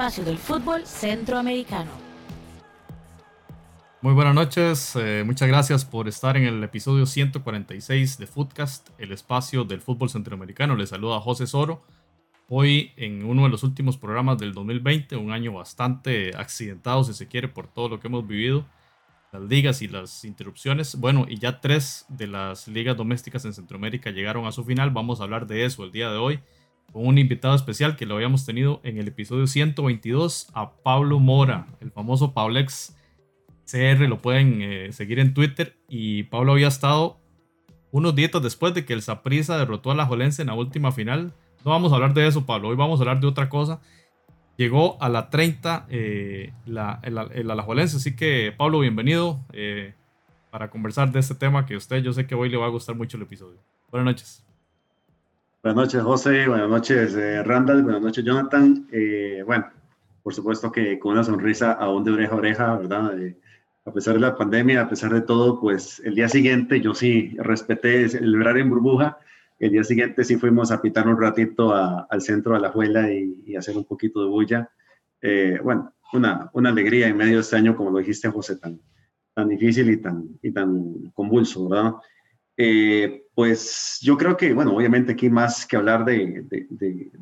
[0.00, 1.90] espacio del fútbol centroamericano.
[4.00, 9.12] Muy buenas noches, eh, muchas gracias por estar en el episodio 146 de Footcast, el
[9.12, 10.74] espacio del fútbol centroamericano.
[10.74, 11.82] Les saluda José Soro.
[12.48, 17.28] Hoy en uno de los últimos programas del 2020, un año bastante accidentado si se
[17.28, 18.64] quiere por todo lo que hemos vivido,
[19.32, 20.96] las ligas y las interrupciones.
[20.96, 24.92] Bueno, y ya tres de las ligas domésticas en Centroamérica llegaron a su final.
[24.92, 26.40] Vamos a hablar de eso el día de hoy
[26.92, 31.66] con un invitado especial que lo habíamos tenido en el episodio 122, a Pablo Mora,
[31.80, 32.96] el famoso Pablex
[33.70, 35.76] CR, lo pueden eh, seguir en Twitter.
[35.88, 37.20] Y Pablo había estado
[37.92, 41.32] unos días después de que el Saprissa derrotó a la Jolense en la última final.
[41.64, 43.80] No vamos a hablar de eso, Pablo, hoy vamos a hablar de otra cosa.
[44.56, 49.94] Llegó a la 30 eh, el, Alajuelense, así que Pablo, bienvenido eh,
[50.50, 52.70] para conversar de este tema que a usted yo sé que hoy le va a
[52.70, 53.58] gustar mucho el episodio.
[53.90, 54.49] Buenas noches.
[55.62, 56.48] Buenas noches, José.
[56.48, 57.82] Buenas noches, eh, Randall.
[57.82, 58.88] Buenas noches, Jonathan.
[58.90, 59.66] Eh, bueno,
[60.22, 63.20] por supuesto que con una sonrisa aún de oreja a oreja, ¿verdad?
[63.20, 63.36] Eh,
[63.84, 67.36] a pesar de la pandemia, a pesar de todo, pues el día siguiente yo sí
[67.36, 69.18] respeté celebrar en burbuja.
[69.58, 73.54] El día siguiente sí fuimos a pitar un ratito al centro de la juela y,
[73.54, 74.70] hacer un poquito de bulla.
[75.62, 78.80] bueno, una, una alegría en medio de este año, como lo dijiste, José, tan,
[79.34, 81.92] tan difícil y tan, y tan convulso, ¿verdad?
[82.56, 86.44] Eh, pues yo creo que, bueno, obviamente aquí más que hablar de,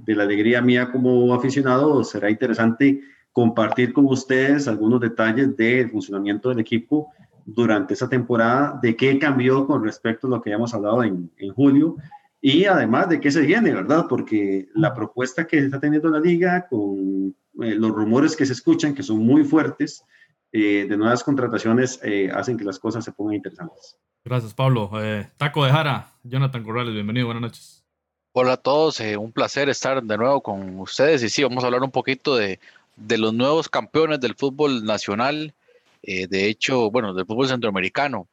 [0.06, 3.00] la alegría mía como aficionado, será interesante
[3.32, 7.12] compartir con ustedes algunos detalles del funcionamiento del equipo
[7.44, 11.54] durante esa temporada, de qué cambió con respecto a lo que habíamos hablado en, en
[11.54, 11.96] julio
[12.40, 14.06] y además de qué se viene, ¿verdad?
[14.08, 18.94] Porque la propuesta que está teniendo la liga con eh, los rumores que se escuchan,
[18.94, 20.04] que son muy fuertes,
[20.50, 22.00] eh, de nuevas contrataciones,
[22.32, 23.98] hacen que las cosas se pongan interesantes.
[24.24, 24.90] Gracias, Pablo.
[25.02, 27.84] Eh, Taco de Jara, Jonathan Corrales, bienvenido, buenas noches.
[28.32, 31.68] Hola a todos, eh, un placer estar de nuevo con ustedes y sí, vamos a
[31.68, 32.60] hablar un poquito de,
[32.96, 35.54] los nuevos campeones del fútbol nacional,
[36.02, 38.28] eh, de hecho, bueno, del fútbol centroamericano.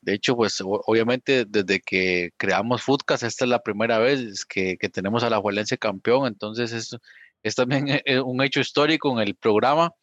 [0.00, 5.22] De hecho, pues obviamente desde que creamos Footcast, esta es la primera vez que, tenemos
[5.22, 6.96] a la Juelense campeón, entonces es,
[7.42, 9.94] es también un hecho histórico en el programa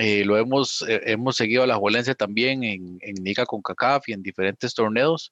[0.00, 4.08] eh, lo hemos, eh, hemos seguido a la Juelense también en, en Liga con CACAF
[4.08, 5.30] y en diferentes torneos.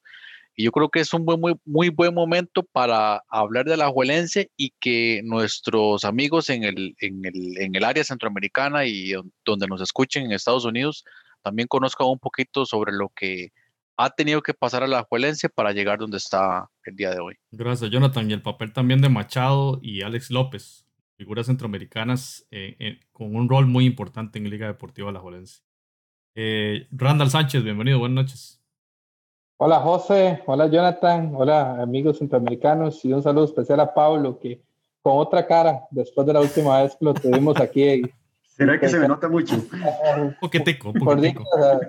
[0.55, 3.89] Y yo creo que es un buen, muy, muy buen momento para hablar de la
[3.89, 9.13] Juelense y que nuestros amigos en el, en el, en el área centroamericana y
[9.43, 11.03] donde nos escuchen en Estados Unidos
[11.41, 13.51] también conozcan un poquito sobre lo que
[13.97, 17.35] ha tenido que pasar a la Juelense para llegar donde está el día de hoy.
[17.49, 18.29] Gracias, Jonathan.
[18.29, 20.85] Y el papel también de Machado y Alex López
[21.19, 25.21] figuras centroamericanas eh, eh, con un rol muy importante en Liga Deportiva La
[26.33, 28.61] Eh, Randall Sánchez, bienvenido, buenas noches.
[29.57, 34.61] Hola José, hola Jonathan, hola amigos centroamericanos y un saludo especial a Pablo que
[35.01, 38.01] con otra cara después de la última vez que lo tuvimos aquí.
[38.41, 39.55] ¿Será que se me nota mucho?
[40.21, 40.93] un poquitico,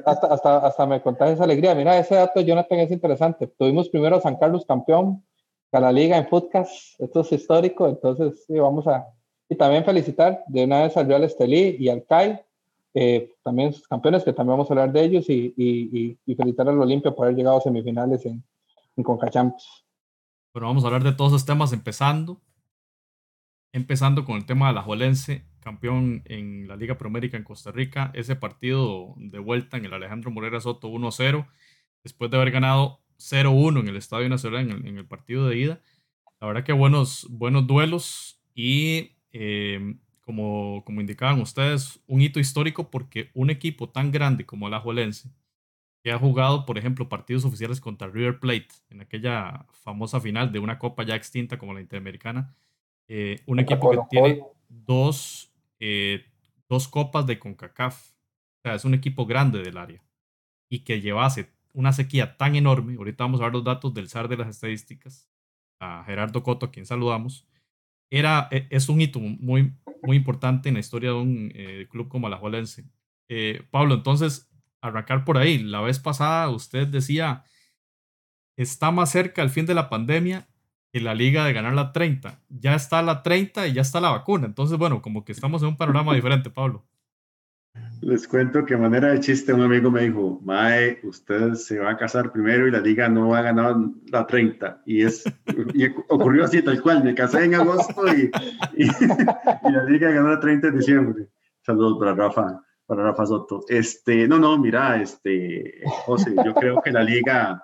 [0.06, 1.76] hasta, hasta, hasta me contagias esa alegría.
[1.76, 3.46] Mira, ese dato, Jonathan, es interesante.
[3.46, 5.24] Tuvimos primero a San Carlos campeón,
[5.70, 7.00] a la liga en podcast.
[7.00, 9.06] Esto es histórico, entonces sí, vamos a,
[9.50, 12.40] y también felicitar de una vez al Real Estelí y al CAI,
[12.94, 16.68] eh, también sus campeones, que también vamos a hablar de ellos, y, y, y felicitar
[16.68, 18.42] al Olimpia por haber llegado a semifinales en,
[18.96, 19.84] en Concachampions.
[20.54, 22.40] Bueno, vamos a hablar de todos esos temas empezando.
[23.72, 28.12] Empezando con el tema de la Jolense, campeón en la Liga Promérica en Costa Rica.
[28.14, 31.46] Ese partido de vuelta en el Alejandro Morera Soto 1-0,
[32.04, 35.80] después de haber ganado 0-1 en el Estadio Nacional en el, partido de ida.
[36.40, 42.90] La verdad que buenos, buenos duelos y Em, como, como indicaban ustedes, un hito histórico
[42.90, 45.30] porque un equipo tan grande como el Ajuelense,
[46.02, 50.58] que ha jugado, por ejemplo, partidos oficiales contra River Plate en aquella famosa final de
[50.58, 52.54] una copa ya extinta como la Interamericana,
[53.08, 56.24] eh, un equipo que tiene dos, eh,
[56.68, 60.02] dos copas de CONCACAF, o sea, es un equipo grande del área,
[60.68, 64.28] y que llevase una sequía tan enorme, ahorita vamos a ver los datos del SAR
[64.28, 65.28] de las estadísticas,
[65.80, 67.46] a Gerardo Coto, a quien saludamos,
[68.10, 69.72] era, e, es un hito muy,
[70.02, 72.84] muy importante en la historia de un eh, club como la Juelense.
[73.28, 75.58] Eh, Pablo, entonces, arrancar por ahí.
[75.58, 77.44] La vez pasada usted decía,
[78.56, 80.48] está más cerca el fin de la pandemia
[80.92, 82.40] que la liga de ganar la 30.
[82.48, 84.46] Ya está la 30 y ya está la vacuna.
[84.46, 86.84] Entonces, bueno, como que estamos en un panorama diferente, Pablo.
[88.02, 91.96] Les cuento que manera de chiste un amigo me dijo, Mae, usted se va a
[91.98, 93.76] casar primero y la liga no va a ganar
[94.10, 94.82] la 30.
[94.86, 95.22] Y, es,
[95.74, 98.30] y ocurrió así tal cual, me casé en agosto y,
[98.74, 98.86] y,
[99.70, 101.28] la liga ganó la 30 de diciembre.
[101.60, 103.64] Saludos para Rafa, para Rafa Soto.
[103.68, 107.62] Este, no, no, mira, este, José, yo creo que la liga,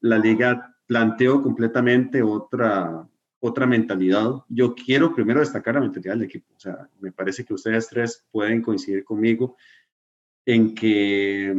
[0.00, 3.06] la liga planteó completamente otra,
[3.40, 4.30] otra mentalidad.
[4.48, 6.54] Yo quiero primero destacar la mentalidad del equipo.
[6.56, 9.56] O sea, me parece que ustedes tres pueden coincidir conmigo
[10.44, 11.54] en que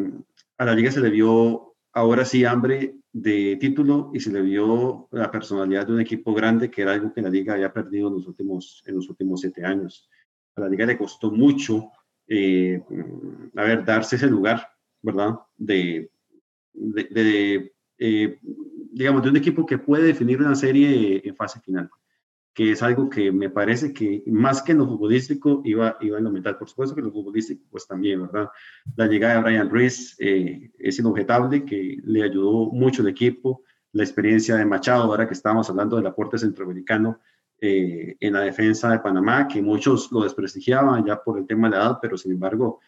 [0.57, 5.07] a la liga se le vio ahora sí hambre de título y se le vio
[5.12, 8.15] la personalidad de un equipo grande, que era algo que la liga había perdido en
[8.15, 10.09] los últimos, en los últimos siete años.
[10.56, 11.91] A la liga le costó mucho,
[12.27, 12.81] eh,
[13.56, 14.68] a ver, darse ese lugar,
[15.01, 15.39] ¿verdad?
[15.57, 16.12] De,
[16.73, 18.39] de, eh,
[18.91, 21.89] digamos, de un equipo que puede definir una serie en fase final,
[22.53, 26.23] que es algo que me parece que más que en lo futbolístico iba, iba en
[26.23, 26.57] lo mental.
[26.57, 28.49] Por supuesto que en lo futbolístico, pues también, ¿verdad?
[28.95, 33.63] La llegada de Brian Ruiz eh, es inobjetable, que le ayudó mucho al equipo.
[33.91, 37.19] La experiencia de Machado, ahora que estábamos hablando del aporte centroamericano
[37.59, 41.75] eh, en la defensa de Panamá, que muchos lo desprestigiaban ya por el tema de
[41.75, 42.79] la edad, pero sin embargo,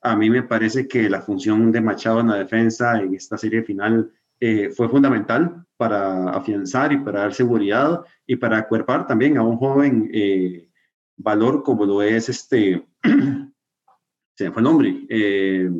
[0.00, 3.62] a mí me parece que la función de Machado en la defensa en esta serie
[3.62, 4.12] final
[4.44, 9.56] eh, fue fundamental para afianzar y para dar seguridad y para acuerpar también a un
[9.56, 10.68] joven eh,
[11.16, 12.84] valor como lo es este,
[14.34, 15.06] se me fue el nombre.
[15.08, 15.70] Eh,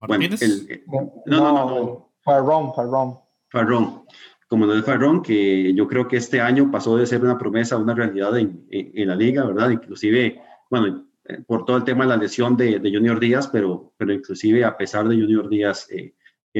[0.00, 2.12] bueno, el, no, no, no, no.
[2.24, 3.20] Farrón, Farrón.
[3.50, 4.02] Farrón.
[4.48, 7.76] Como lo de Farrón, que yo creo que este año pasó de ser una promesa
[7.76, 9.70] a una realidad en, en, la liga, ¿verdad?
[9.70, 11.06] Inclusive, bueno,
[11.46, 14.76] por todo el tema de la lesión de, de Junior Díaz, pero, pero inclusive a
[14.76, 16.16] pesar de Junior Díaz, eh,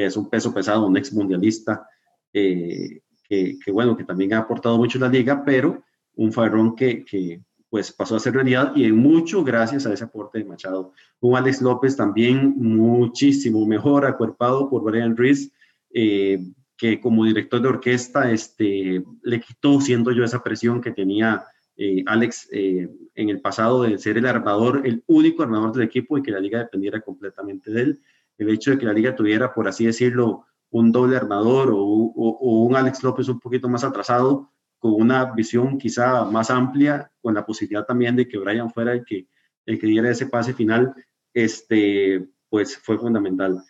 [0.06, 1.86] es un peso pesado, un ex mundialista,
[2.32, 5.82] eh, que, bueno, que también ha aportado mucho a la liga, pero
[6.14, 10.04] un farrón que, que, pues pasó a ser realidad y en mucho gracias a ese
[10.04, 10.92] aporte de Machado.
[11.20, 15.52] Un Alex López también muchísimo mejor acuerpado por Brian Ruiz,
[15.92, 16.40] eh,
[16.78, 21.44] que como director de orquesta este, le quitó, siendo yo, esa presión que tenía
[21.76, 26.22] eh, Alex en el pasado de ser el armador, el único armador del equipo y
[26.22, 28.00] que la liga dependiera completamente de él
[28.38, 32.76] el hecho de que la liga tuviera, por así decirlo, un doble armador o, un
[32.76, 37.84] Alex López un poquito más atrasado, con una visión quizá más amplia, con la posibilidad
[37.84, 39.26] también de que Brian fuera el que,
[39.66, 40.94] el que diera ese pase final,
[41.34, 43.62] este, pues fue fundamental.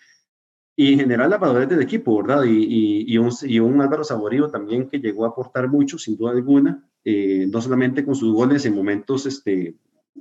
[0.77, 2.45] Y en general la madurez del equipo, ¿verdad?
[2.45, 6.33] Y, y, un, y, un, Álvaro Saborío también que llegó a aportar mucho, sin duda
[6.33, 9.75] alguna, eh, no solamente con sus goles en momentos este,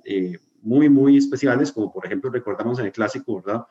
[0.03, 3.65] eh, muy, muy especiales, como por ejemplo recordamos en el clásico, ¿verdad?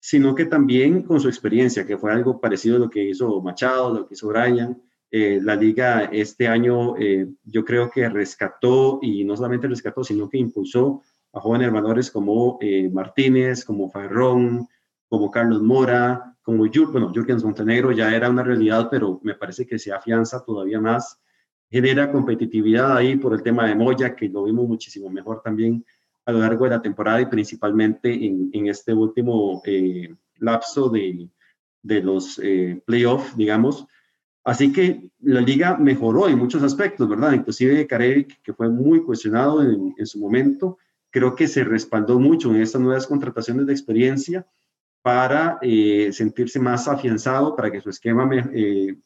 [0.00, 3.94] Sino que también con su experiencia, que fue algo parecido a lo que hizo Machado,
[3.94, 4.82] lo que hizo Brian.
[5.10, 10.28] Eh, la liga este año eh, yo creo que rescató, y no solamente rescató, sino
[10.28, 11.02] que impulsó
[11.32, 14.66] a jóvenes valores como eh, Martínez, como Farrón,
[15.08, 16.92] como Carlos Mora, como Jur
[17.44, 21.20] Montenegro ya era una realidad, pero me parece que se afianza todavía más,
[21.70, 25.84] genera competitividad ahí por el tema de Moya, que lo vimos muchísimo mejor también
[26.26, 31.28] a lo largo de la temporada y principalmente en, en este último eh, lapso de,
[31.82, 33.86] de los eh, playoffs, digamos.
[34.44, 37.32] Así que la liga mejoró en muchos aspectos, ¿verdad?
[37.32, 40.78] Inclusive Karek, que fue muy cuestionado en, en, su momento,
[41.10, 44.46] creo que se respaldó mucho en estas nuevas contrataciones de experiencia
[45.02, 48.96] para eh, sentirse más afianzado, para que su esquema me,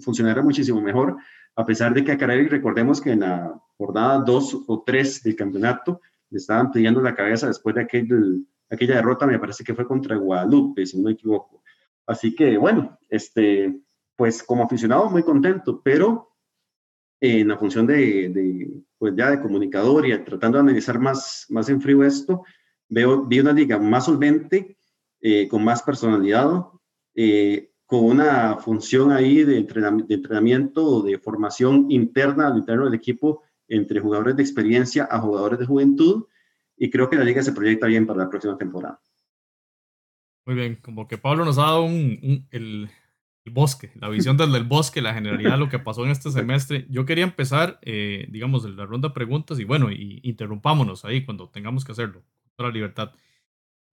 [0.00, 1.16] funcionara muchísimo mejor,
[1.56, 5.36] a pesar de que a Karek, recordemos que en la jornada 2 o 3 del
[5.36, 6.00] campeonato,
[6.34, 10.16] le estaban pidiendo la cabeza después de aquel, aquella derrota, me parece que fue contra
[10.16, 11.62] Guadalupe, si no me equivoco.
[12.06, 13.80] Así que bueno, este,
[14.16, 16.32] pues como aficionado muy contento, pero
[17.20, 21.68] en la función de, de, pues ya de comunicador y tratando de analizar más, más
[21.68, 22.42] en frío esto,
[22.88, 24.76] veo, vi una liga más solvente,
[25.20, 26.66] eh, con más personalidad,
[27.14, 34.00] eh, con una función ahí de entrenamiento, de formación interna al interno del equipo entre
[34.00, 36.26] jugadores de experiencia a jugadores de juventud
[36.76, 39.00] y creo que la liga se proyecta bien para la próxima temporada.
[40.46, 42.90] Muy bien, como que Pablo nos ha dado un, el,
[43.46, 46.86] bosque, la visión desde el bosque, la generalidad de lo que pasó en este semestre.
[46.90, 51.48] Yo quería empezar, eh, digamos, la ronda de preguntas y bueno, y interrumpámonos ahí cuando
[51.48, 52.22] tengamos que hacerlo,
[52.56, 53.12] con la libertad.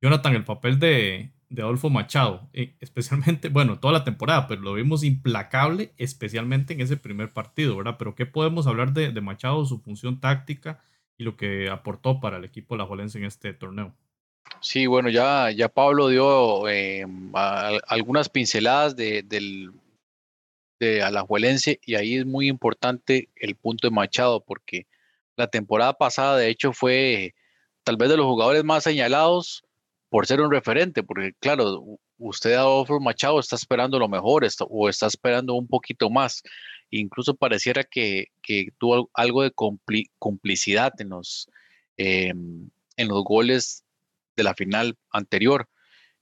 [0.02, 4.74] Jonathan, el papel de, de Adolfo Machado, eh, especialmente, bueno, toda la temporada, pero lo
[4.74, 7.98] vimos implacable, especialmente en ese primer partido, ¿verdad?
[8.00, 10.82] Pero ¿qué podemos hablar de, Machado, su función táctica
[11.18, 13.94] y lo que aportó para el equipo la Jolense en este torneo?
[14.62, 17.06] Sí, bueno, ya, ya Pablo dio eh,
[17.88, 19.72] algunas pinceladas de, del,
[20.80, 24.88] de Alajuelense y ahí es muy importante el punto de Machado porque
[25.36, 27.36] la temporada pasada de hecho fue
[27.84, 29.64] tal vez de los jugadores más señalados
[30.12, 35.08] por ser un referente, porque claro, usted Adolfo Machado está esperando lo mejor o está
[35.08, 36.44] esperando un poquito más.
[36.90, 38.28] Incluso pareciera que,
[38.78, 39.54] tuvo algo de
[40.20, 41.50] complicidad en los,
[41.96, 43.86] em, en los goles
[44.36, 45.70] de la final anterior.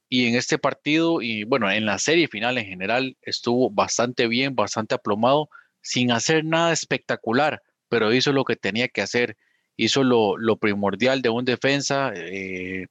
[0.07, 4.55] Y en este partido, y bueno, en la serie final en general, estuvo bastante bien,
[4.55, 5.49] bastante aplomado.
[5.81, 9.37] sin hacer nada espectacular, pero hizo lo que tenía que hacer,
[9.77, 12.87] hizo lo, primordial de un defensa, eh,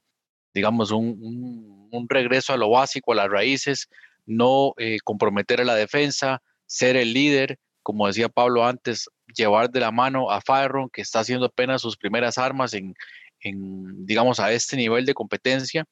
[0.59, 3.88] digamos, un, regreso a lo básico, a las raíces,
[4.27, 9.79] no eh, comprometer a la defensa, ser el líder, como decía Pablo antes, llevar de
[9.79, 12.97] la mano a Fyron, que está haciendo apenas sus primeras armas en,
[13.41, 15.85] en, digamos, a este nivel de competencia.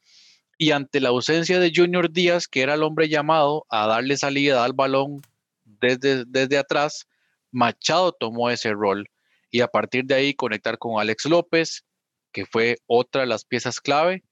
[0.58, 4.64] Y ante la ausencia de Junior Díaz, que era el hombre llamado a darle salida
[4.64, 5.23] al balón
[5.64, 7.06] desde, desde atrás,
[7.52, 9.08] Machado tomó ese rol
[9.52, 11.85] y a partir de ahí conectar con Alex López,
[12.32, 14.25] que fue otra de las piezas clave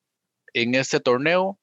[0.54, 1.58] en este torneo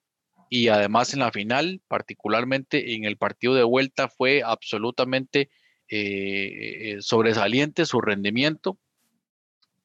[0.50, 5.50] y además en la final, particularmente en el partido de vuelta, fue absolutamente
[5.90, 8.78] eh, sobresaliente su rendimiento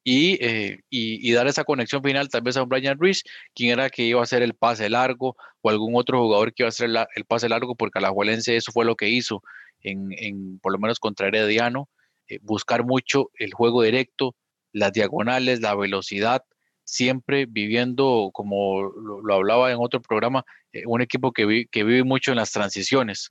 [0.09, 3.23] eh, y, dar esa conexión final tal vez a un Brian Ruiz,
[3.53, 6.67] quien era que iba a hacer el pase largo o algún otro jugador que iba
[6.67, 9.43] a hacer el pase largo, porque a la Juelense eso fue lo que hizo,
[9.81, 11.89] en, por lo menos contra Herediano,
[12.29, 14.33] eh, buscar mucho el juego directo,
[14.71, 16.43] las diagonales, la velocidad,
[16.87, 22.37] siempre viviendo, como lo, hablaba en otro programa, eh, un equipo que, vive mucho en
[22.37, 23.29] las transiciones.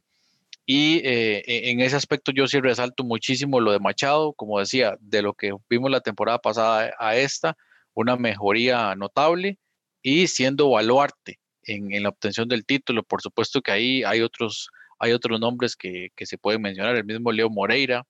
[0.66, 4.96] Y eh, e, en ese aspecto yo sí resalto muchísimo lo de Machado, como decía,
[5.00, 7.56] de lo que vimos la temporada pasada a esta,
[7.94, 9.58] una mejoría notable
[10.02, 13.04] y siendo baluarte en, la obtención del título.
[13.04, 16.94] Por supuesto que ahí hay otros, hay otros nombres que, se pueden mencionar.
[16.94, 18.04] El mismo Leo Moreira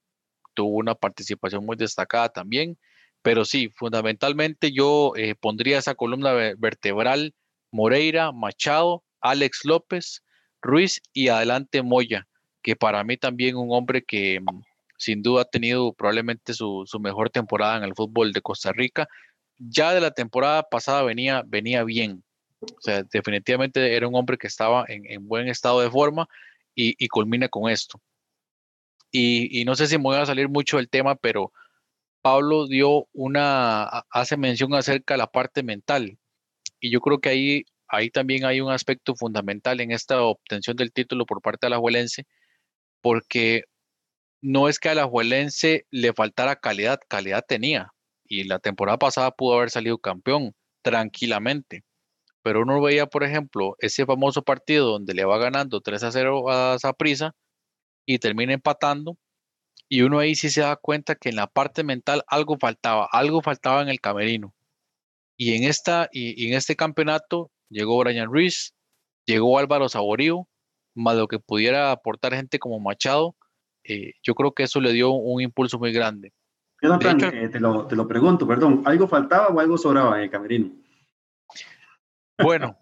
[0.55, 2.77] tuvo una participación muy destacada también.
[3.23, 7.35] Pero sí, fundamentalmente yo eh, pondría esa columna vertebral
[7.73, 10.23] Moreira, Machado, Alex López,
[10.63, 12.27] Ruiz y adelante Moya
[12.67, 14.61] que para mí también un hombre que mm,
[14.99, 19.07] sin duda ha tenido probablemente su, mejor temporada en el fútbol de Costa Rica.
[19.57, 22.25] Ya de la temporada pasada venía, venía bien.
[22.61, 26.27] O sea, definitivamente era un hombre que estaba en, buen estado de forma
[26.75, 28.01] y, culmina con esto.
[29.13, 31.53] Y, no sé si me voy a salir mucho del tema, pero
[32.27, 36.19] Pablo dio una, hace mención acerca de la parte mental.
[36.81, 40.93] Y yo creo que ahí, ahí también hay un aspecto fundamental en esta obtención del
[40.93, 42.25] título por parte de la Juelense,
[43.01, 43.63] porque
[44.43, 47.93] no es que a la Juelense le faltara calidad, calidad tenía.
[48.25, 50.53] Y la temporada pasada pudo haber salido campeón
[50.83, 51.85] tranquilamente.
[52.43, 56.51] Pero uno veía, por ejemplo, ese famoso partido donde le va ganando 3 a 0
[56.51, 57.37] a Zaprisa
[58.05, 59.17] y termina empatando.
[59.89, 63.43] Y uno ahí sí se da cuenta que en la parte mental algo faltaba, algo
[63.43, 64.55] faltaba en el camerino.
[65.37, 68.75] Y en, esta, y, en este campeonato llegó Brian Ruiz,
[69.27, 70.49] llegó Álvaro Saborío,
[70.95, 73.37] más lo que pudiera aportar gente como Machado,
[73.85, 76.33] eh, yo creo que eso le dio un impulso muy grande.
[76.83, 80.31] Jonathan, eh, te, lo, te, lo, pregunto, perdón, ¿algo faltaba o algo sobraba en el
[80.31, 80.71] camerino?
[82.43, 82.79] Bueno,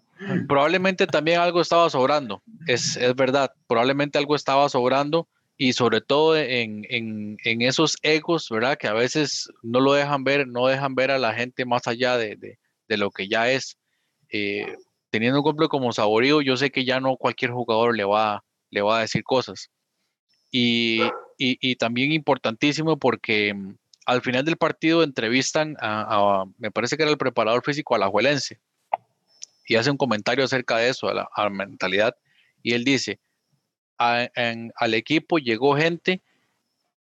[0.47, 6.37] probablemente también algo estaba sobrando, es, es, verdad, probablemente algo estaba sobrando y sobre todo
[6.37, 8.77] en, en, en, esos egos, ¿verdad?
[8.77, 12.17] Que a veces no lo dejan ver, no dejan ver a la gente más allá
[12.17, 13.77] de, de, de lo que ya es.
[14.29, 14.75] Eh,
[15.09, 18.81] teniendo un golpe como Saborío, yo sé que ya no cualquier jugador le va, le
[18.81, 19.69] va a decir cosas.
[20.51, 21.01] Y,
[21.37, 27.11] y, también importantísimo porque mm, al final del partido entrevistan a, me parece que era
[27.11, 28.59] el preparador físico a la Juelense,
[29.67, 32.15] y hace un comentario acerca de eso, a la, mentalidad,
[32.61, 33.19] y él dice,
[33.97, 36.21] al equipo llegó gente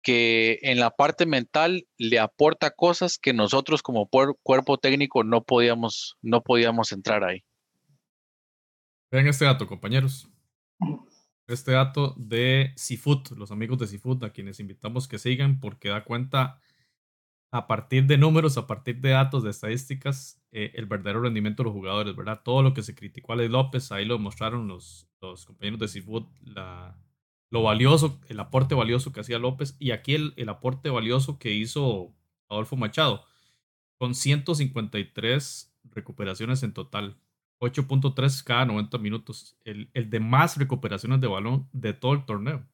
[0.02, 4.08] que en la parte mental le aporta cosas que nosotros como
[4.42, 7.44] cuerpo técnico no podíamos, no podíamos entrar ahí.
[9.10, 10.30] Vean este dato, compañeros.
[11.46, 16.04] Este dato de Seafood, los amigos de Seafood, a quienes invitamos que sigan porque da
[16.04, 16.60] cuenta
[17.52, 21.68] a partir de números, a partir de datos, de estadísticas, eh, el verdadero rendimiento de
[21.68, 22.42] los jugadores, ¿verdad?
[22.44, 25.88] Todo lo que se criticó a Alex López, ahí lo mostraron los, los compañeros de
[25.88, 26.96] Seafood, la,
[27.50, 31.52] lo valioso, el aporte valioso que hacía López y aquí el, el aporte valioso que
[31.52, 32.14] hizo
[32.48, 33.24] Adolfo Machado,
[33.98, 37.16] con 153 recuperaciones en total.
[37.60, 39.56] 8.3 cada 90 minutos.
[39.64, 42.66] El, el, de más recuperaciones de balón de todo el torneo.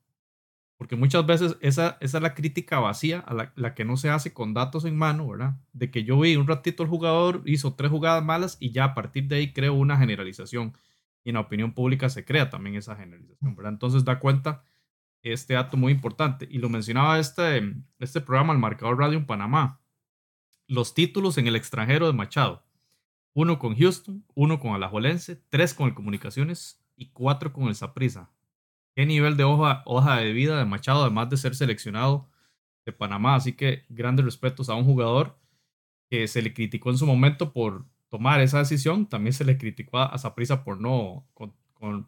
[0.76, 4.10] Porque muchas veces esa, esa es la crítica vacía, a la, la, que no se
[4.10, 5.56] hace con datos en mano, ¿verdad?
[5.72, 8.94] De que yo vi un ratito el jugador, hizo tres jugadas malas y ya a
[8.94, 10.74] partir de ahí creo una generalización.
[11.24, 13.72] Y en la opinión pública se crea también esa generalización, ¿verdad?
[13.72, 14.62] Entonces da cuenta
[15.22, 16.46] este dato muy importante.
[16.50, 19.80] Y lo mencionaba este, este programa, el Marcador Radio en Panamá.
[20.68, 22.66] Los títulos en el extranjero de Machado
[23.36, 28.30] uno con Houston, uno con Alajuelense, tres con el Comunicaciones y cuatro con el Saprissa.
[28.96, 32.30] Qué nivel de hoja, de vida de Machado, además de ser seleccionado
[32.86, 33.34] de Panamá.
[33.34, 35.38] Así que grandes respetos a un jugador
[36.08, 39.06] que se le criticó en su momento por tomar esa decisión.
[39.06, 41.28] También se le criticó a Saprissa por no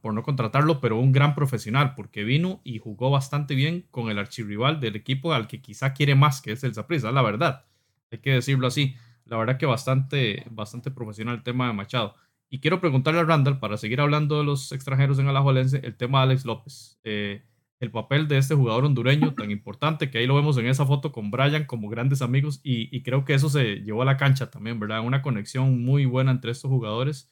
[0.01, 4.19] por no contratarlo, pero un gran profesional, porque vino y jugó bastante bien con el
[4.19, 7.67] archirrival del equipo al que quizá quiere más, que es el Saprissa, la verdad.
[8.11, 8.97] Hay que decirlo así.
[9.27, 12.15] La verdad que bastante, bastante profesional el tema de Machado.
[12.51, 16.19] Y quiero preguntarle a Randall, para seguir hablando de los extranjeros en Alajuelense, el tema
[16.19, 16.99] de Alex López.
[17.05, 17.43] Eh,
[17.81, 21.13] el papel de este jugador hondureño tan importante, que ahí lo vemos en esa foto
[21.13, 24.81] con Brian como grandes amigos, y, creo que eso se llevó a la cancha también,
[24.81, 25.05] ¿verdad?
[25.05, 27.31] Una conexión muy buena entre estos jugadores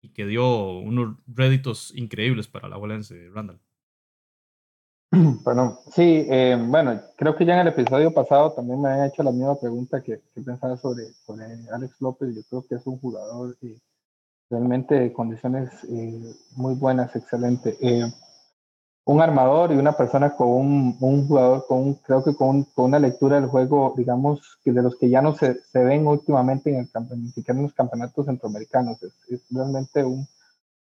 [0.00, 3.60] y que dio unos réditos increíbles para la Alajuelense, Randall.
[5.44, 9.22] Bueno, sí, eh, bueno, creo que ya en el episodio pasado también me han hecho
[9.22, 12.34] la misma pregunta que, que pensaba sobre, sobre Alex López.
[12.34, 13.76] Yo creo que es un jugador y
[14.54, 17.76] realmente condiciones eh, muy buenas, excelente.
[17.80, 18.04] Eh,
[19.06, 22.86] un armador y una persona con un, un jugador, con un, creo que con, con,
[22.86, 26.70] una lectura del juego, digamos, que de los que ya no se, se ven últimamente
[26.70, 29.02] en, el, en los campeonatos centroamericanos.
[29.02, 30.26] Es, es realmente un,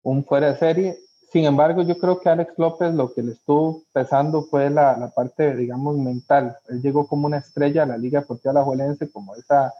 [0.02, 0.98] un fuera de serie
[1.30, 5.10] sin embargo, yo creo que Alex López lo que le estuvo pesando fue la, la
[5.10, 6.56] parte, digamos, mental.
[6.68, 9.72] Él llegó como una estrella a la Liga Deportiva Alajuelense, como esa,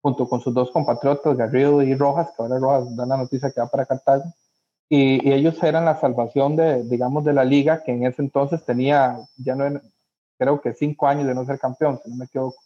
[0.00, 3.60] junto con sus dos compatriotas, Garrido y Rojas, que ahora Rojas da la noticia que
[3.60, 4.24] va para Cartago.
[4.88, 8.64] Y, y, ellos eran la salvación de, digamos, de la liga, que en ese entonces
[8.64, 9.82] tenía, ya no era,
[10.38, 12.56] creo que cinco años de no ser campeón, si no me equivoco.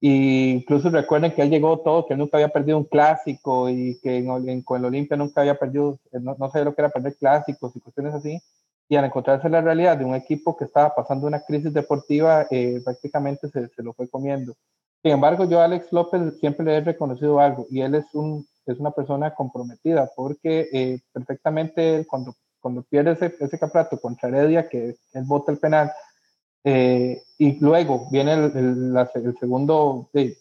[0.00, 3.98] Y incluso recuerden que él llegó todo, que él nunca había perdido un clásico y
[4.00, 7.16] que en, con el Olimpia nunca había perdido, no, no sabía lo que era perder
[7.16, 8.40] clásicos y cuestiones así.
[8.88, 12.80] Y al encontrarse la realidad de un equipo que estaba pasando una crisis deportiva, eh,
[12.82, 14.54] prácticamente se, se, lo fue comiendo.
[15.02, 18.46] Sin embargo, yo a Alex López siempre le he reconocido algo y él es, un,
[18.66, 24.68] es una persona comprometida porque eh, perfectamente cuando, cuando pierde ese, ese campeonato contra Heredia,
[24.68, 25.90] que él vota el penal,
[26.64, 30.36] eh, y luego viene el, el, la, el segundo de,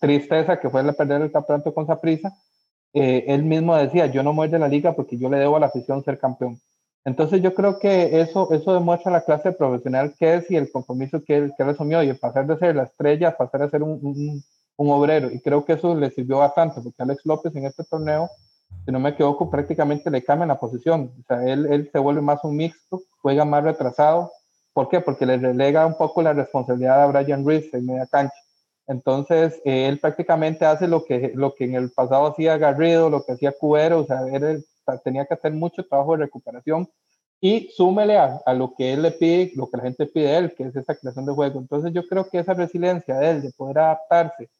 [0.00, 2.36] tristeza que fue la perder el campeonato con Saprisa.
[2.92, 5.60] Eh, él mismo decía, yo no muero de la liga porque yo le debo a
[5.60, 6.60] la afición ser campeón.
[7.04, 11.22] Entonces yo creo que eso, eso demuestra la clase profesional que es y el compromiso
[11.24, 14.42] que él, que él y pasar de ser la estrella, pasar a ser un,
[14.76, 15.30] un, obrero.
[15.30, 18.28] Y creo que eso le sirvió bastante porque Alex López en este torneo,
[18.84, 21.12] si no me equivoco, prácticamente le cambia la posición.
[21.18, 24.30] O sea, él, él se vuelve más un mixto, juega más retrasado,
[24.78, 25.00] ¿Por qué?
[25.00, 28.36] Porque le relega un poco la responsabilidad a Brian Reeves en media cancha.
[28.86, 33.24] Entonces, eh, él prácticamente hace lo que, lo que en el pasado hacía Garrido, lo
[33.24, 34.64] que hacía Cubero, o sea, él
[34.96, 36.88] tenía que hacer mucho trabajo de recuperación
[37.40, 40.36] y súmele a, a, lo que él le pide, lo que la gente pide de
[40.38, 41.60] él, que es esa creación de juego.
[41.60, 44.50] Entonces, yo creo que esa resiliencia de él, de poder adaptarse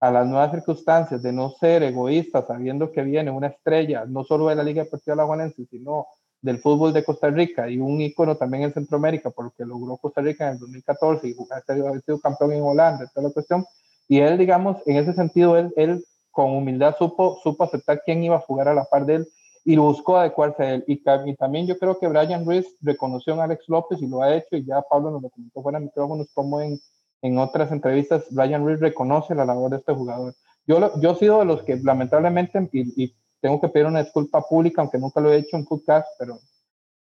[0.00, 4.48] a las nuevas circunstancias, de no ser egoísta, sabiendo que viene una estrella, no solo
[4.48, 6.06] de la Liga Deportiva La Juanense, sino
[6.42, 9.96] del fútbol de Costa Rica y un ícono también en Centroamérica, por lo que logró
[9.96, 13.64] Costa Rica en el 2014 y ha sido campeón en Holanda, toda la cuestión.
[14.08, 18.36] Y él, digamos, en ese sentido, él, él con humildad supo, supo aceptar quién iba
[18.36, 19.28] a jugar a la par de él
[19.68, 20.84] y buscó adecuarse a él.
[20.86, 24.32] Y, y también yo creo que Brian Ruiz reconoció a Alex López y lo ha
[24.32, 26.78] hecho, y ya Pablo nos lo comentó fuera de micrófonos, como en,
[27.20, 30.34] en otras entrevistas, Brian Ruiz reconoce la labor de este jugador.
[30.68, 34.40] Yo, yo he sido de los que lamentablemente, y, y tengo que pedir una disculpa
[34.40, 36.38] pública, aunque nunca lo he hecho en podcast, pero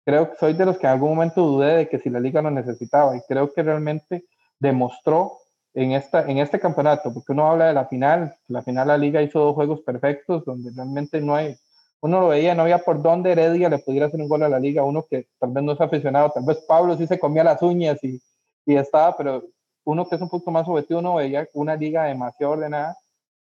[0.05, 2.43] creo que soy de los que en algún momento dudé de que si la liga
[2.43, 4.25] lo necesitaba y creo que realmente
[4.59, 5.35] demostró
[5.73, 9.23] en, esta, en este campeonato, porque uno habla de la final, la final la liga
[9.23, 11.57] hizo dos juegos perfectos donde realmente no hay,
[12.03, 14.59] uno lo veía, no había por dónde Heredia le pudiera hacer un gol a la
[14.59, 17.61] liga, uno que tal vez no es aficionado, tal vez Pablo sí se comía las
[17.63, 18.21] uñas y,
[18.65, 19.45] y estaba, pero
[19.85, 22.97] uno que es un poco más objetivo, uno veía una liga demasiado ordenada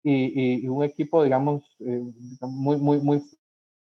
[0.04, 2.04] y, y, un equipo, digamos, eh,
[2.42, 3.24] muy, muy, muy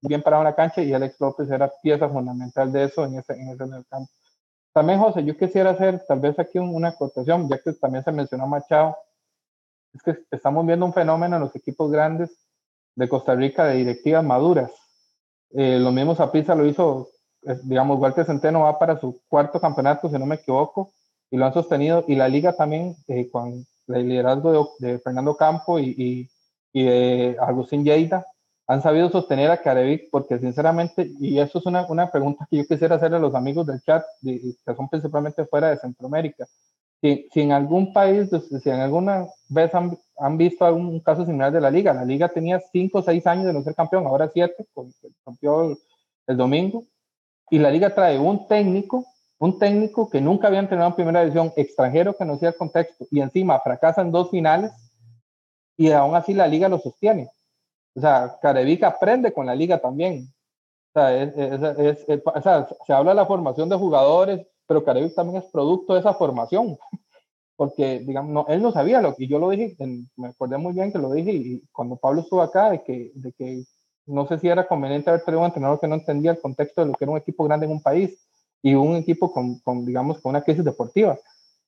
[0.02, 3.34] bien parado en la cancha y Alex López era pieza fundamental de eso en ese,
[3.34, 4.12] en ese campo.
[4.74, 8.48] También, José, yo quisiera hacer tal vez aquí una acotación, ya que también se mencionó
[8.48, 8.98] Machado,
[9.94, 12.49] es que estamos viendo un fenómeno en los equipos grandes
[13.00, 14.72] de Costa Rica de directivas maduras.
[15.52, 17.08] Eh, lo mismo Zapisa lo hizo,
[17.64, 20.92] digamos, Walter Centeno va para su cuarto campeonato, si no me equivoco,
[21.32, 25.80] y lo han sostenido, y la liga también, eh, con, el liderazgo de, Fernando Campo
[25.80, 26.30] y,
[26.74, 28.24] y, de Agustín Lleida
[28.68, 32.68] han sabido sostener a Carevic porque sinceramente, y eso es una, una, pregunta que yo
[32.68, 36.46] quisiera hacerle a los amigos del chat, que son principalmente fuera de Centroamérica,
[37.02, 41.52] si, si, en algún país, si en alguna vez han, han, visto algún caso similar
[41.52, 44.30] de la liga, la liga tenía 5 o 6 años de no ser campeón, ahora
[44.34, 44.68] 7,
[45.26, 45.78] rompió
[46.28, 46.84] el, domingo,
[47.50, 49.06] y la liga trae un técnico
[49.40, 53.06] un técnico que nunca había entrenado en primera división, extranjero que no hacía el contexto,
[53.10, 54.72] y encima fracasa en dos finales,
[55.78, 57.30] y aún así la liga lo sostiene.
[57.96, 60.28] O sea, Carevica aprende con la liga también.
[60.90, 64.86] O sea, es, es, es, o sea, se habla de la formación de jugadores, pero
[64.86, 66.78] Carevic también es producto de esa formación.
[67.56, 69.76] Porque, digamos, no, él no sabía lo que yo lo dije,
[70.16, 73.34] me acordé muy bien que lo dije, y cuando Pablo estuvo acá, de que, de
[73.34, 73.64] que
[74.06, 76.88] no sé si era conveniente haber tenido un entrenador que no entendía el contexto de
[76.88, 78.18] lo que era un equipo grande en un país
[78.62, 81.18] y un equipo con, con digamos, con una crisis deportiva.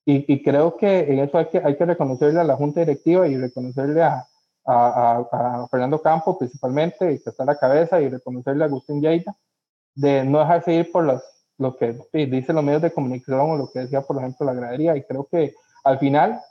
[0.06, 3.28] Y, y, creo que en eso hay que, hay que reconocerle a la junta directiva
[3.28, 4.26] y reconocerle a,
[4.66, 9.36] a, a, Fernando Campo principalmente, que está a la cabeza, y reconocerle a Agustín Lleida,
[9.94, 11.22] de no dejarse ir por las,
[11.62, 14.98] lo que dicen los medios de comunicación o lo que decía, por ejemplo, la gradería.
[14.98, 16.42] Y creo que al final,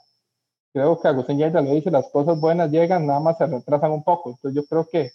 [0.73, 4.03] creo que Agustín Lleida lo dice, las cosas buenas llegan, nada más se retrasan un
[4.03, 4.29] poco.
[4.29, 5.11] Entonces yo creo que,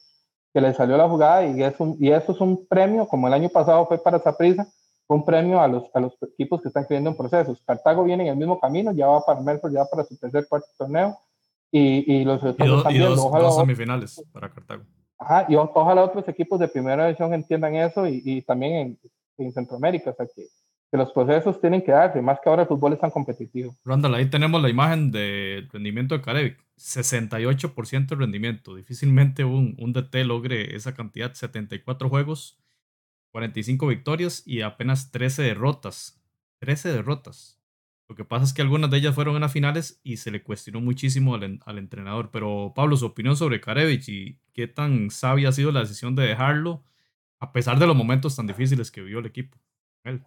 [0.53, 3.33] que le salió la jugada y, es un, y eso es un premio, como el
[3.33, 4.67] año pasado fue para Saprissa,
[5.09, 7.63] un premio a los, a los equipos que están creyendo en procesos.
[7.65, 10.69] Cartago viene en el mismo camino, ya va para Melford, ya para su tercer cuarto
[10.77, 11.17] torneo.
[11.71, 13.03] Y, y los otros también.
[13.03, 14.85] Y dos, ojalá dos semifinales para Cartago.
[15.19, 18.99] Ajá, y ojalá otros equipos de primera división entiendan eso y, y también en,
[19.39, 20.47] en, Centroamérica, o sea que,
[20.93, 23.77] los procesos tienen que darse, más que ahora el fútbol es tan competitivo.
[23.85, 29.93] Randall, ahí tenemos la imagen del rendimiento de Carevic, 68% de rendimiento, difícilmente un, un
[29.93, 32.59] DT logre esa cantidad, 74 juegos,
[33.33, 36.19] 45 victorias y apenas 13 derrotas.
[36.61, 37.61] 13 derrotas.
[38.09, 40.43] Lo que pasa es que algunas de ellas fueron en las finales y se le
[40.43, 42.31] cuestionó muchísimo al, al entrenador.
[42.31, 46.23] Pero Pablo, su opinión sobre Karevich y qué tan sabia ha sido la decisión de
[46.23, 46.83] dejarlo
[47.39, 49.59] a pesar de los momentos tan difíciles que vivió el equipo.
[50.05, 50.23] Él.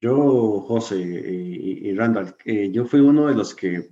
[0.00, 3.88] Yo, José y, y Randall, eh, yo fui uno de los que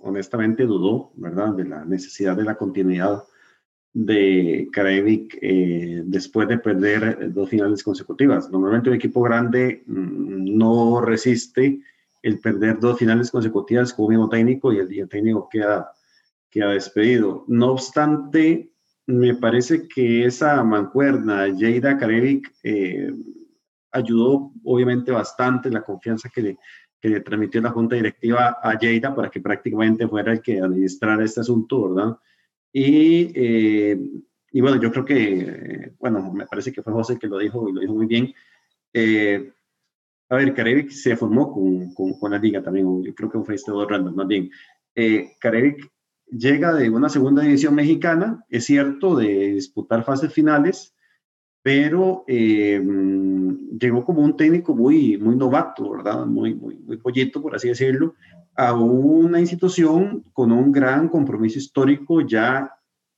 [0.00, 3.24] honestamente dudó, ¿verdad?, de la necesidad de la continuidad
[3.92, 8.50] de Karevik eh, después de perder dos finales consecutivas.
[8.50, 11.80] Normalmente un equipo grande mm, no resiste
[12.22, 15.92] el perder dos finales consecutivas con un mismo técnico y el, día técnico queda,
[16.50, 17.44] queda despedido.
[17.48, 18.70] No obstante,
[19.08, 23.10] me parece que esa mancuerna, Jada Karevik, eh,
[23.90, 26.58] ayudó obviamente bastante la confianza que le,
[27.00, 31.24] que le transmitió la junta directiva a Jada para que prácticamente fuera el que administrara
[31.24, 32.18] este asunto, ¿verdad?
[32.70, 33.98] Y, eh,
[34.52, 37.72] y bueno, yo creo que, bueno, me parece que fue José que lo dijo y
[37.72, 38.34] lo dijo muy bien.
[38.92, 39.52] Eh,
[40.28, 43.54] a ver, Carevic se formó con, con, con, la liga también, yo creo que fue
[43.54, 44.50] este dos random, más bien.
[44.94, 45.90] Eh, Carevic
[46.30, 50.94] llega de una segunda división mexicana, es cierto, de disputar fases finales,
[51.62, 52.80] pero eh,
[53.78, 56.24] llegó como un técnico muy, muy novato, ¿verdad?
[56.26, 58.14] Muy, muy, muy pollito, por así decirlo,
[58.56, 62.72] a una institución con un gran compromiso histórico ya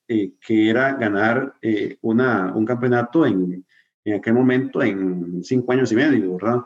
[0.09, 3.65] eh, que era ganar eh, una, un campeonato en,
[4.05, 6.65] en, aquel momento en cinco años y medio, ¿verdad?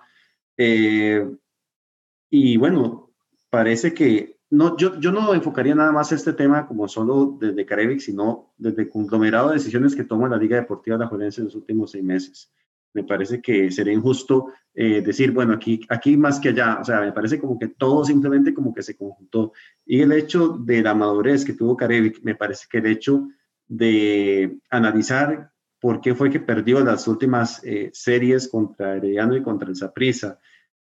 [2.31, 3.11] Y bueno,
[3.51, 8.01] parece que no, yo, yo no enfocaría nada más este tema como solo desde Carevic,
[8.01, 11.45] sino desde el conglomerado de decisiones que toma la Liga Deportiva de la Juventud en
[11.45, 12.53] los últimos seis meses
[12.95, 17.01] me parece que sería injusto eh, decir, bueno, aquí, aquí más que allá, o sea,
[17.01, 19.53] me parece como que todo simplemente como que se conjuntó.
[19.85, 23.29] Y el hecho de la madurez que tuvo Carevic, me parece que el hecho
[23.67, 29.69] de analizar por qué fue que perdió las últimas eh, series contra Herediano y contra
[29.69, 30.39] el Saprissa.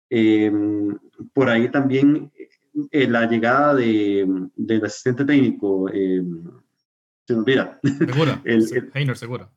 [0.10, 0.98] Em,
[1.34, 2.32] por ahí también
[2.92, 6.44] eh, la llegada de, del asistente técnico, em,
[7.28, 7.80] se me olvida.
[7.84, 9.50] Segura, el, Heiner Segura.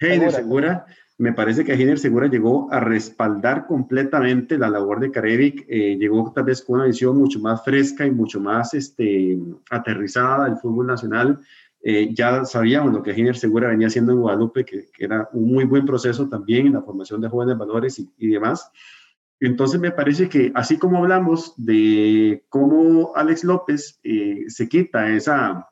[0.00, 0.86] Heiner Segura
[1.18, 6.30] me parece que Giner Segura llegó a respaldar completamente la labor de Carevic, eh, llegó
[6.34, 9.38] tal vez con una visión mucho más fresca y mucho más este,
[9.70, 11.40] aterrizada del fútbol nacional.
[11.82, 15.64] Eh, ya sabíamos lo que Giner Segura venía haciendo en Guadalupe, que, era un muy
[15.64, 18.70] buen proceso también en la formación de jóvenes valores y, demás.
[19.40, 25.68] Entonces me parece que así como hablamos de cómo Alex López eh, se quita esa,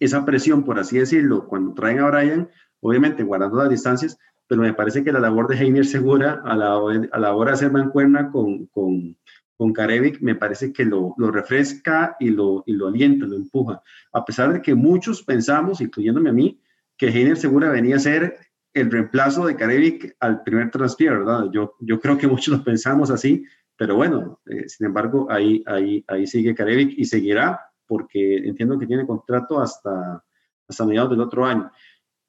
[0.00, 2.48] esa presión, por así decirlo, cuando traen a Brian,
[2.80, 6.80] obviamente guardando las distancias, pero me parece que la labor de Heiner Segura a la,
[7.12, 9.16] a la hora de hacer mancuerna con, con,
[9.56, 9.74] con
[10.20, 13.82] me parece que lo, lo, refresca y lo, y lo alienta, lo empuja.
[14.12, 16.60] A pesar de que muchos pensamos, incluyéndome a mí,
[16.96, 18.38] que Heiner Segura venía a ser
[18.80, 21.46] el reemplazo de Karevic al primer transfer, ¿verdad?
[21.52, 23.44] Yo, yo creo que muchos lo pensamos así,
[23.76, 28.86] pero bueno, eh, sin embargo, ahí, ahí, ahí sigue Karevic y seguirá porque entiendo que
[28.86, 30.22] tiene contrato hasta,
[30.68, 31.70] hasta mediados del otro año.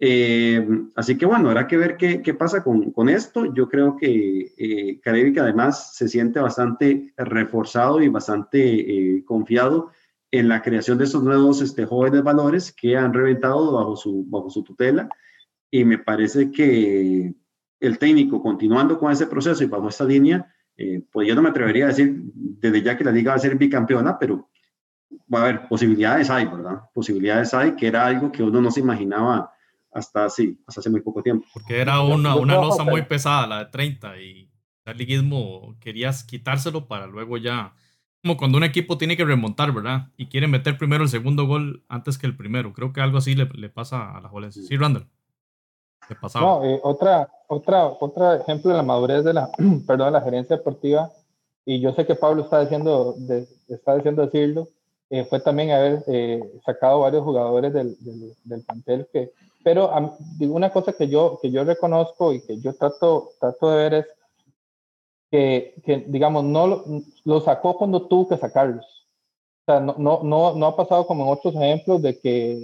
[0.02, 3.54] Eh, así que bueno, habrá que ver qué, qué pasa con, con, esto.
[3.54, 9.92] Yo creo que eh, además se siente bastante reforzado y bastante eh, confiado
[10.32, 14.50] en la creación de estos nuevos este, jóvenes valores que han reventado bajo su, bajo
[14.50, 15.10] su tutela.
[15.72, 17.34] Y me parece que
[17.80, 21.50] el técnico, continuando con ese proceso y bajo esta línea, eh, pues yo no me
[21.50, 24.50] atrevería a decir desde ya que la liga va a ser bicampeona, pero
[25.34, 26.82] va a haber posibilidades hay, ¿verdad?
[26.94, 29.52] Posibilidades hay, que era algo que uno no se imaginaba
[29.92, 31.46] hasta, así, hasta hace muy poco tiempo.
[31.54, 34.50] Porque era una, una losa muy pesada, la de 30, y
[34.86, 37.74] el liguismo querías quitárselo para luego ya,
[38.22, 40.12] como cuando un equipo tiene que remontar, ¿verdad?
[40.18, 42.74] Y quiere meter primero el segundo gol antes que el primero.
[42.74, 44.64] Creo que algo así le, le pasa a la Jolense.
[44.64, 45.08] Sí, Randall.
[46.36, 49.50] No, eh, otra, otra, otro ejemplo de la madurez de la,
[49.88, 51.12] perdón, de la gerencia deportiva,
[51.66, 53.16] y yo sé que Pablo está diciendo,
[53.68, 54.70] está diciendo decirlo,
[55.10, 59.32] eh, fue también haber eh, sacado varios jugadores del, del, del plantel que,
[59.64, 59.92] pero
[60.38, 63.94] digo una cosa que yo, que yo reconozco y que yo trato, trato de ver
[63.94, 64.06] es
[65.32, 66.84] que, que digamos, no lo,
[67.26, 68.86] lo, sacó cuando tuvo que sacarlos.
[69.68, 72.58] O sea, no, no, no, no ha pasado como en otros ejemplos de que,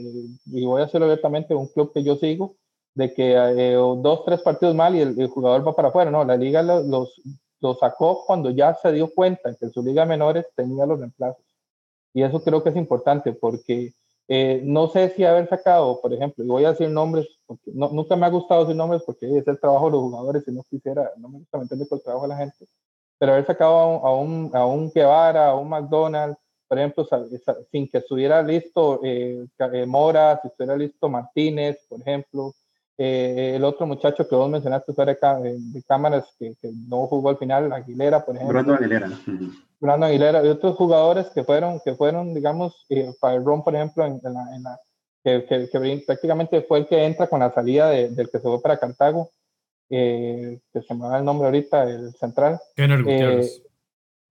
[0.45, 2.55] y voy a hacerlo abiertamente, un club que yo sigo,
[2.95, 6.09] de que eh, dos, tres partidos mal y el, jugador va para afuera.
[6.09, 7.21] No, la liga los,
[7.59, 11.43] los, sacó cuando ya se dio cuenta que en su liga menores tenía los reemplazos.
[12.13, 13.93] Y eso creo que es importante porque
[14.27, 17.89] eh, no sé si haber sacado, por ejemplo, y voy a decir nombres, porque no,
[17.89, 20.63] nunca me ha gustado decir nombres porque es el trabajo de los jugadores y no
[20.63, 22.65] quisiera, no me gusta meterme con el trabajo de la gente,
[23.19, 27.07] pero haber sacado a un, a un, Guevara, a un McDonald's, por ejemplo,
[27.71, 32.53] sin que estuviera listo eh, eh, Mora, si estuviera listo Martínez, por ejemplo,
[32.97, 37.29] eh, el otro muchacho que vos mencionaste fuera de, de cámaras que, que, no jugó
[37.29, 38.53] al final, Aguilera, por ejemplo.
[38.53, 39.11] Brando Aguilera.
[39.81, 43.75] Brando Aguilera y otros jugadores que fueron, que fueron digamos, eh, para el Ron, por
[43.75, 44.79] ejemplo, en, la, en la
[45.23, 48.61] que, que, prácticamente fue el que entra con la salida de, del que se fue
[48.61, 49.29] para Cartago,
[49.89, 52.59] eh, que se me va el nombre ahorita, el central.
[52.77, 53.61] Kenner Gutiérrez.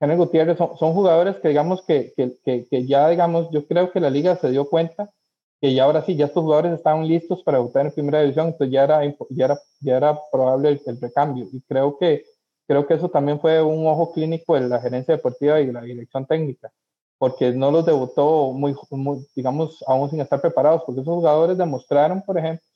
[0.00, 4.00] Kenner Gutiérrez son, son, jugadores que, digamos, que, que, que ya, digamos, yo creo que
[4.00, 5.10] la liga se dio cuenta
[5.64, 8.70] que ya ahora sí, ya estos jugadores estaban listos para votar en primera división, entonces
[8.70, 11.46] ya era, ya era, ya era probable el, recambio.
[11.50, 12.22] Y creo que,
[12.66, 15.80] creo que eso también fue un ojo clínico de la gerencia deportiva y de la
[15.80, 16.70] dirección técnica,
[17.16, 18.76] porque no los debutó muy,
[19.34, 22.66] digamos, aún sin estar preparados, porque esos jugadores demostraron, por ejemplo,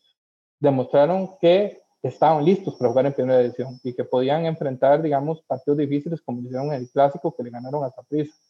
[0.59, 5.77] demostraron que estaban listos para jugar en primera división y que podían enfrentar, digamos, partidos
[5.77, 8.47] difíciles como hicieron en el clásico que le ganaron a Saprissa y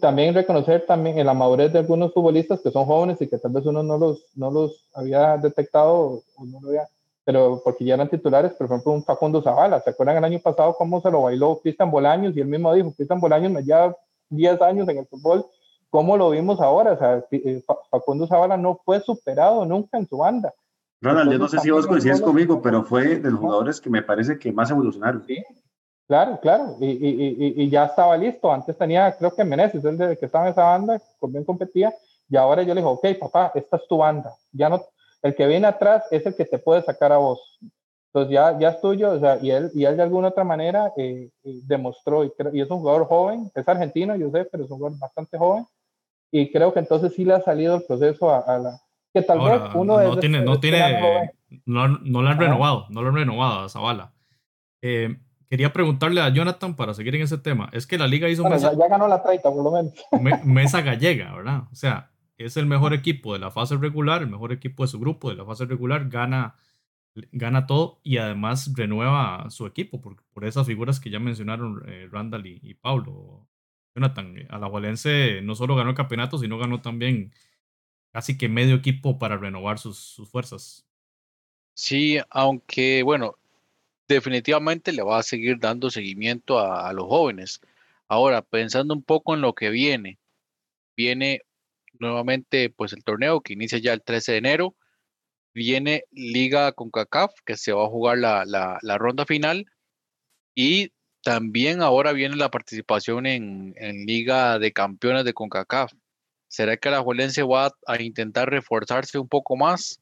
[0.00, 3.52] también reconocer también en la madurez de algunos futbolistas que son jóvenes y que tal
[3.52, 6.88] vez uno no los, no los había detectado o no lo había,
[7.24, 9.80] pero porque ya eran titulares, por ejemplo, un Facundo Zavala.
[9.80, 12.34] ¿Se acuerdan el año pasado cómo se lo bailó Cristian Bolaños?
[12.36, 13.94] Y él mismo dijo, Cristian Bolaños me lleva
[14.30, 15.44] 10 años en el fútbol,
[15.90, 16.92] ¿cómo lo vimos ahora?
[16.92, 20.54] O sea, eh, Facundo Zavala no fue superado nunca en su banda.
[21.02, 24.02] Ronald, yo no sé si vos coincides conmigo, pero fue de los jugadores que me
[24.02, 25.24] parece que más evolucionaron.
[25.26, 25.44] Sí,
[26.12, 28.52] Claro, claro, y, y, y, ya estaba listo.
[28.52, 31.90] Antes tenía, creo que Meneses, el que estaba en esa banda, bien competía,
[32.28, 34.34] y ahora yo le digo, ok, papá, esta es tu banda.
[34.52, 34.84] Ya no,
[35.22, 37.58] el que viene atrás es el que te puede sacar a vos.
[38.08, 40.92] Entonces ya, ya es tuyo, o sea, y él, y él de alguna otra manera
[40.98, 44.76] eh, demostró, y, y, es un jugador joven, es argentino, yo sé, pero es un
[44.76, 45.64] jugador bastante joven,
[46.30, 48.78] y creo que entonces sí le ha salido el proceso a, la...
[49.14, 51.32] Que tal vez uno no, tiene, no, tiene,
[51.64, 54.12] no, no, lo han renovado, no lo han renovado a Zavala.
[54.82, 55.16] Eh,
[55.52, 57.68] Quería preguntarle a Jonathan para seguir en ese tema.
[57.74, 59.92] Es que la liga hizo mesa, ya, ganó la 30, por lo menos.
[60.46, 61.64] mesa gallega, ¿verdad?
[61.70, 64.98] O sea, es el mejor equipo de la fase regular, el mejor equipo de su
[64.98, 66.54] grupo de la fase regular, gana,
[67.32, 72.08] gana todo y además renueva su equipo por, por esas figuras que ya mencionaron eh,
[72.10, 73.46] Randall y, Pablo.
[73.94, 75.12] Jonathan, a la Valencia
[75.42, 77.30] no solo ganó el campeonato, sino ganó también
[78.10, 80.88] casi que medio equipo para renovar sus, sus fuerzas.
[81.74, 83.36] Sí, aunque bueno,
[84.08, 87.60] definitivamente le va a seguir dando seguimiento a, los jóvenes.
[88.08, 90.18] Ahora, pensando un poco en lo que viene,
[90.96, 91.42] viene
[91.98, 94.74] nuevamente pues el torneo que inicia ya el 13 de enero,
[95.54, 99.66] viene Liga con CACAF, que se va a jugar la, la, ronda final,
[100.54, 105.92] y también ahora viene la participación en, en Liga de Campeones de CONCACAF.
[106.48, 110.00] ¿Será que la Juelense va a intentar reforzarse un poco más?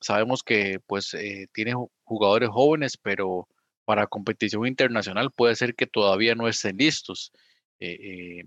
[0.00, 3.48] Sabemos que pues eh, tiene jugadores jóvenes, pero
[3.84, 7.32] para competición internacional puede ser que todavía no estén listos
[7.80, 7.98] eh,
[8.40, 8.44] eh,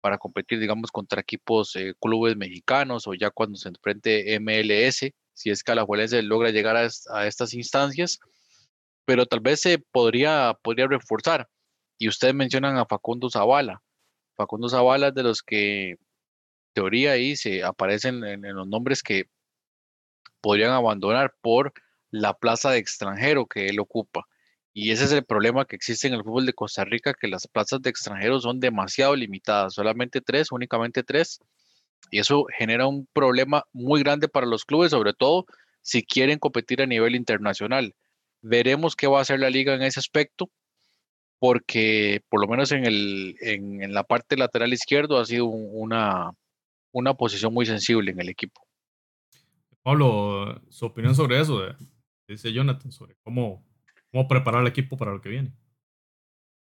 [0.00, 5.62] para competir, digamos, contra equipos, clubes mexicanos o ya cuando se enfrente MLS, si es
[5.62, 8.20] que Alajuelense logra llegar a, estas instancias,
[9.04, 11.48] pero tal vez se podría, podría reforzar.
[11.98, 13.82] Y ustedes mencionan a Facundo Zavala.
[14.36, 15.96] Facundo Zavala es de los que,
[16.72, 19.28] teoría, ahí se aparecen en los nombres que
[20.46, 21.72] podrían abandonar por
[22.12, 24.28] la plaza de extranjero que él ocupa.
[24.72, 27.48] Y ese es el problema que existe en el fútbol de Costa Rica, que las
[27.48, 31.40] plazas de extranjeros son demasiado limitadas, solamente tres, únicamente tres.
[32.12, 35.46] Y eso genera un problema muy grande para los clubes, sobre todo
[35.82, 37.96] si quieren competir a nivel internacional.
[38.40, 40.48] Veremos qué va a hacer la liga en ese aspecto,
[41.40, 46.30] porque por lo menos en, el, en, la parte lateral izquierdo ha sido una,
[46.92, 48.65] una posición muy sensible en el equipo.
[49.86, 51.60] Pablo, su opinión sobre eso,
[52.26, 53.64] dice Jonathan, sobre cómo,
[54.10, 55.52] cómo preparar al equipo para lo que viene.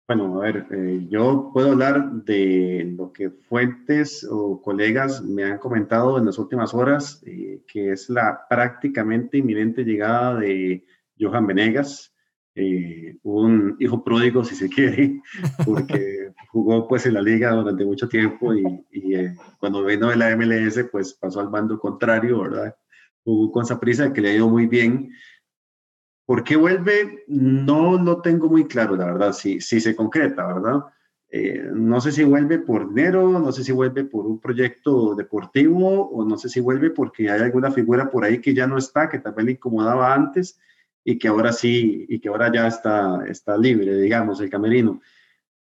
[0.08, 5.58] Bueno, a ver, eh, yo puedo hablar de lo que fuentes o colegas me han
[5.58, 10.86] comentado en las últimas horas, eh, que es la prácticamente inminente llegada de
[11.19, 12.15] Johan Venegas,
[12.55, 15.21] eh, un hijo pródigo, si se quiere,
[15.65, 18.63] porque jugó pues en la liga durante mucho tiempo y,
[19.60, 22.73] cuando vino de la MLS pues pasó al bando contrario, ¿verdad?
[23.29, 25.11] Jugó con prisa que le ha ido muy bien
[26.29, 27.23] ¿Por qué vuelve?
[27.27, 30.83] No lo tengo muy claro, la verdad, si, si se concreta, ¿verdad?
[31.27, 36.07] Eh, no sé si vuelve por dinero, no sé si vuelve por un proyecto deportivo
[36.07, 39.09] o no sé si vuelve porque hay alguna figura por ahí que ya no está,
[39.09, 40.59] que vez le incomodaba antes
[41.03, 45.01] y que ahora sí, y que ahora ya está, está libre, digamos, el camerino.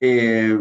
[0.02, 0.60] Eh,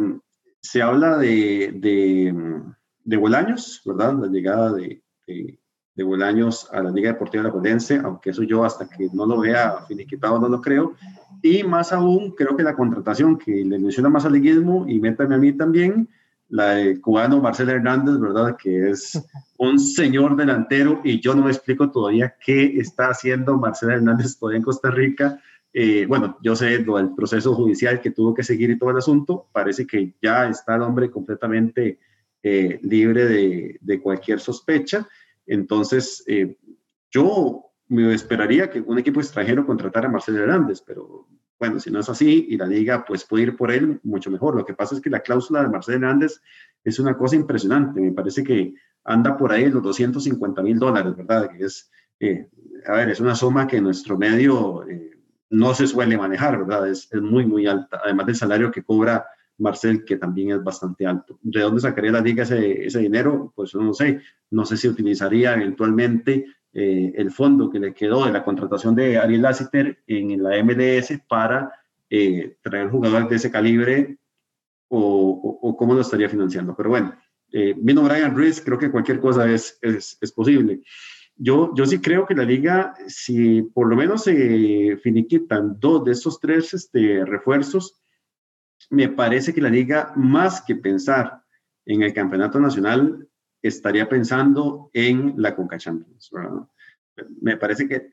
[0.61, 2.63] se habla de, de,
[3.03, 4.15] de Bolaños, ¿verdad?
[4.15, 5.59] La llegada de, de
[6.03, 9.79] Bolaños a la Liga Deportiva de la aunque eso yo hasta que no lo vea
[9.87, 10.95] finiquitado no lo creo.
[11.43, 15.35] Y más aún, creo que la contratación que le menciona más al liguismo, y métame
[15.35, 16.09] a mí también,
[16.49, 18.57] la del cubano Marcelo Hernández, ¿verdad?
[18.57, 19.23] Que es
[19.59, 24.59] un señor delantero y yo no me explico todavía qué está haciendo Marcelo Hernández todavía
[24.59, 25.41] en Costa Rica.
[25.73, 28.97] Eh, bueno, yo sé lo del proceso judicial que tuvo que seguir y todo el
[28.97, 29.49] asunto.
[29.53, 31.99] Parece que ya está el hombre completamente
[32.43, 35.07] eh, libre de, de, cualquier sospecha.
[35.49, 36.57] Entonces, eh,
[37.11, 41.27] yo me esperaría que un equipo extranjero contratara a Marcelo Hernández, pero
[41.59, 44.55] bueno, si no es así y la liga pues puede ir por él, mucho mejor.
[44.55, 46.41] Lo que pasa es que la cláusula de Marcelo Hernández
[46.85, 48.01] es una cosa impresionante.
[48.01, 51.51] Me parece que anda por ahí los 250 mil dólares, ¿verdad?
[51.51, 52.49] Que es, eh,
[52.87, 55.19] a ver, es una suma que nuestro medio eh,
[55.51, 56.89] no se suele manejar, ¿verdad?
[56.89, 58.01] Es, muy, muy alta.
[58.05, 59.27] Además del salario que cobra
[59.59, 61.39] Marcel, que también es bastante alto.
[61.43, 63.53] ¿De dónde sacaría la liga ese, ese dinero?
[63.55, 64.21] Pues no sé.
[64.51, 69.19] No sé si utilizaría eventualmente eh, el fondo que le quedó de la contratación de
[69.19, 71.73] Ariel Lassiter en la MLS para
[72.11, 74.19] eh, traer jugadores de ese calibre
[74.89, 76.77] o, cómo lo estaría financiando.
[76.77, 77.15] Pero bueno,
[77.53, 80.83] eh, vino Brian Ruiz, creo que cualquier cosa es, es, posible.
[81.37, 86.13] Yo, yo sí creo que la liga, si por lo menos se finiquitan dos de
[86.13, 88.01] esos tres este, refuerzos,
[88.91, 91.43] me parece que la liga, más que pensar
[91.85, 93.29] en el campeonato nacional,
[93.63, 96.31] estaría pensando en la Conca Champions.
[97.41, 98.11] Me parece que,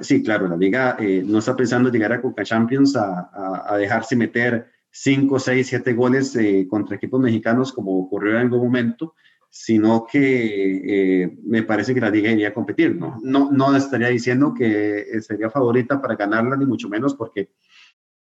[0.00, 4.70] sí, claro, la liga eh, no está pensando llegar a Conca Champions a, dejarse meter
[4.90, 9.14] 5, 6, 7 goles eh, contra equipos mexicanos como ocurrió en algún momento,
[9.50, 12.96] sino que eh, me parece que la liga iría a competir.
[12.96, 13.18] ¿no?
[13.22, 17.50] No, no estaría diciendo que sería favorita para ganarla, ni mucho menos, porque,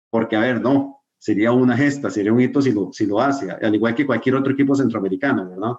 [0.09, 3.49] porque a ver, no, sería una gesta, sería un hito si lo, si lo hace,
[3.49, 5.71] al igual que cualquier otro equipo centroamericano, ¿verdad?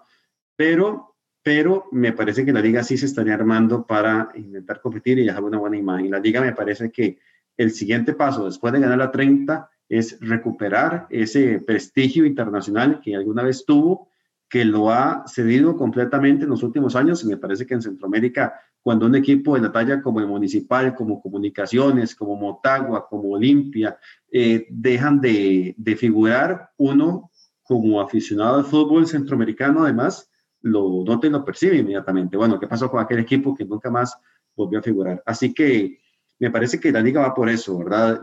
[0.56, 5.26] Pero, pero me parece que la liga sí se estaría armando para intentar competir y
[5.26, 6.10] dejar una buena imagen.
[6.10, 7.18] La liga me parece que
[7.58, 13.42] el siguiente paso después de ganar la 30 es recuperar ese prestigio internacional que alguna
[13.42, 14.08] vez tuvo,
[14.48, 18.54] que lo ha cedido completamente en los últimos años y me parece que en Centroamérica
[18.84, 23.96] cuando un equipo de la talla como el Municipal, como Comunicaciones, como Motagua, como Olimpia,
[24.30, 27.30] eh, dejan de, figurar, uno
[27.62, 30.30] como aficionado al fútbol centroamericano, además,
[30.60, 32.36] lo nota y lo percibe inmediatamente.
[32.36, 34.18] Bueno, ¿qué pasó con aquel equipo que nunca más
[34.54, 35.22] volvió a figurar?
[35.24, 36.00] Así que
[36.38, 38.20] me parece que la liga va por eso, ¿verdad?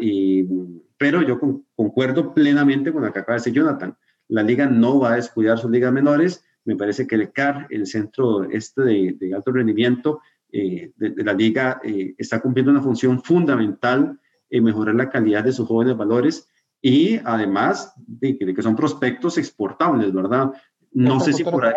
[0.96, 1.40] Pero yo
[1.76, 3.98] concuerdo plenamente con lo que acaba de decir Jonathan.
[4.32, 6.44] La liga no va a descuidar sus ligas menores.
[6.64, 10.22] Me parece que el CAR, el centro este de, de alto rendimiento,
[10.54, 15.54] eh, de, la liga eh, está cumpliendo una función fundamental en mejorar la calidad de
[15.54, 16.48] sus jóvenes valores
[16.82, 20.52] y además de, que son prospectos exportables, ¿verdad?
[20.92, 21.76] No sé si por ahí...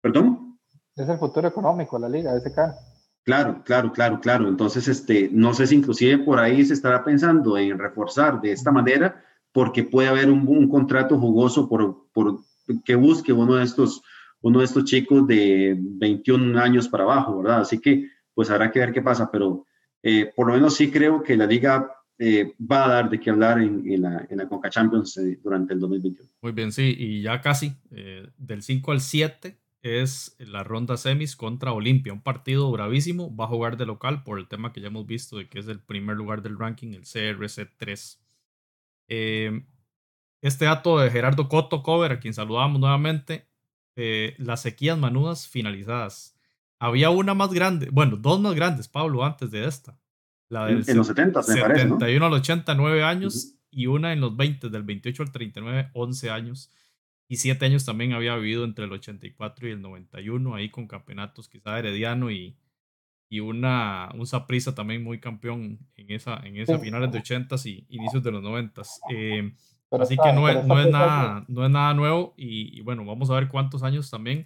[0.00, 0.58] ¿Perdón?
[0.96, 2.78] Es el futuro económico la liga, ese caso.
[3.24, 4.48] Claro, claro, claro, claro.
[4.48, 8.72] Entonces, este, no sé si inclusive por ahí se estará pensando en reforzar de esta
[8.72, 12.40] manera, porque puede haber un, contrato jugoso por, por,
[12.84, 14.02] que busque uno de estos
[14.40, 17.62] uno de estos chicos de 21 años para abajo, ¿verdad?
[17.62, 19.66] Así que pues habrá que ver qué pasa, pero
[20.00, 23.30] eh, por lo menos sí creo que la liga eh, va a dar de qué
[23.30, 26.28] hablar en, la, en la, Conca Champions eh, durante el 2021.
[26.42, 31.36] Muy bien, sí, y ya casi eh, del 5 al 7 es la ronda semis
[31.36, 34.88] contra Olimpia, un partido bravísimo, va a jugar de local por el tema que ya
[34.88, 38.18] hemos visto de que es el primer lugar del ranking, el CRC3.
[39.08, 39.64] Eh,
[40.40, 43.48] este dato de Gerardo Cotto Cover, a quien saludamos nuevamente,
[43.96, 46.36] eh, las sequías manudas finalizadas.
[46.78, 49.98] Había una más grande, bueno, dos más grandes, Pablo, antes de esta.
[50.48, 52.26] La del en, en los 70, 71 parece, ¿no?
[52.26, 53.58] al 89 años uh -huh.
[53.70, 56.72] y una en los 20, del 28 al 39, 11 años.
[57.26, 61.48] Y 7 años también había vivido entre el 84 y el 91, ahí con campeonatos
[61.48, 62.56] quizá herediano y,
[63.28, 67.86] y una, un Saprisa también muy campeón en esa, en esa finales de 80s y
[67.90, 68.88] inicios de los 90s.
[69.10, 69.52] Eh,
[69.90, 73.34] Así que no es, no es, nada, no es nada nuevo y, bueno, vamos a
[73.34, 74.44] ver cuántos años también,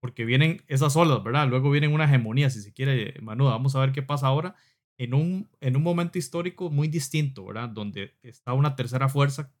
[0.00, 1.48] porque vienen esas olas, ¿verdad?
[1.48, 3.50] Luego vienen una hegemonía, si se quiere, Manuda.
[3.50, 4.54] Vamos a ver qué pasa ahora
[4.96, 7.68] en un, en un momento histórico muy distinto, ¿verdad?
[7.68, 9.52] Donde está una tercera fuerza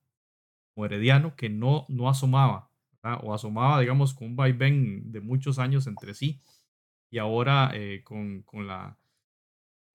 [0.74, 2.70] como Herediano que no, no asomaba,
[3.02, 3.20] ¿verdad?
[3.22, 6.40] O asomaba, digamos, con un vaivén de muchos años entre sí.
[7.10, 8.96] Y ahora eh, con, con la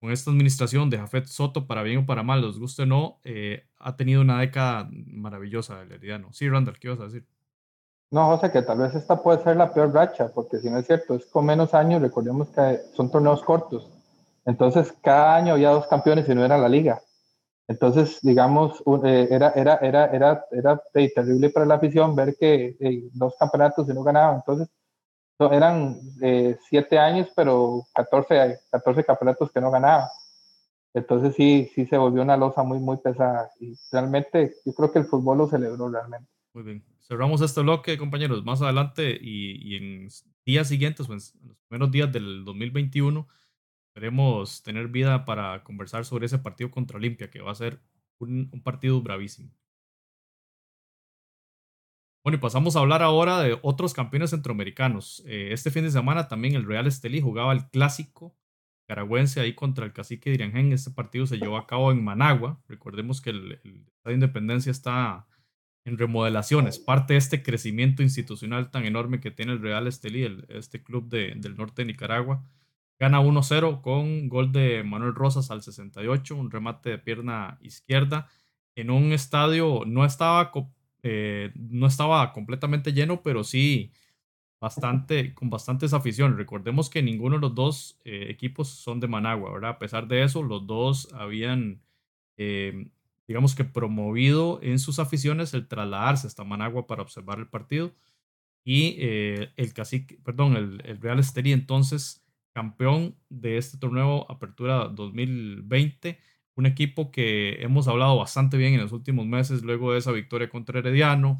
[0.00, 3.18] con esta administración de Jafet Soto, para bien o para mal, los guste o no,
[3.24, 6.32] eh, ha tenido una década maravillosa el Herediano.
[6.32, 7.26] Sí, Randall, ¿qué ibas a decir?
[8.10, 10.86] No, José, que tal vez esta puede ser la peor racha, porque si no es
[10.86, 13.90] cierto, es con menos años, recordemos que son torneos cortos.
[14.44, 17.00] Entonces, cada año había dos campeones y no era la liga.
[17.66, 23.08] Entonces, digamos, eh, era, era, era, era, era terrible para la afición ver que eh,
[23.12, 24.36] dos campeonatos y no ganaban.
[24.36, 24.68] Entonces,
[25.38, 30.10] eran eh, siete años, pero 14, 14 campeonatos que no ganaba.
[30.94, 33.50] Entonces sí, sí se volvió una losa muy, muy pesada.
[33.60, 36.28] Y realmente yo creo que el fútbol lo celebró realmente.
[36.54, 36.84] Muy bien.
[37.00, 38.44] Cerramos este bloque, compañeros.
[38.44, 40.08] Más adelante y, y en
[40.46, 43.28] días siguientes, pues, en los primeros días del 2021,
[43.88, 47.78] esperemos tener vida para conversar sobre ese partido contra Olimpia, que va a ser
[48.18, 49.50] un, un partido bravísimo.
[52.26, 55.22] Bueno, y pasamos a hablar ahora de otros campeones centroamericanos.
[55.28, 58.34] Eh, este fin de semana también el Real Estelí jugaba el clásico
[58.88, 60.72] caragüense ahí contra el cacique de Iriangén.
[60.72, 62.60] Este partido se llevó a cabo en Managua.
[62.66, 63.60] Recordemos que el,
[63.98, 65.28] Estadio Independencia está
[65.84, 70.82] en remodelaciones, parte de este crecimiento institucional tan enorme que tiene el Real Estelí, este
[70.82, 72.42] club del norte de Nicaragua.
[72.98, 78.26] Gana 1-0 con gol de Manuel Rosas al 68, un remate de pierna izquierda
[78.74, 80.50] en un estadio, no estaba
[81.08, 83.92] eh, no estaba completamente lleno, pero sí
[84.60, 86.36] bastante, con bastantes afición.
[86.36, 89.70] Recordemos que ninguno de los dos eh, equipos son de Managua, ¿verdad?
[89.70, 91.80] A pesar de eso, los dos habían,
[92.36, 92.88] eh,
[93.28, 97.92] digamos que promovido en sus aficiones el trasladarse hasta Managua para observar el partido.
[98.64, 106.18] Y el cacique, perdón, el, el Real Esteri entonces campeón de este torneo Apertura 2020
[106.56, 110.48] un equipo que hemos hablado bastante bien en los últimos meses, luego de esa victoria
[110.50, 111.38] contra Herediano,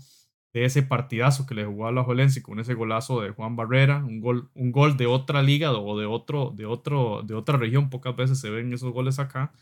[0.52, 2.04] de ese partidazo que le jugó a la
[2.42, 6.06] con ese golazo de Juan Barrera, un gol, un gol de otra liga o de,
[6.06, 9.52] otro, de, otro, de otra región, pocas veces se ven esos goles acá,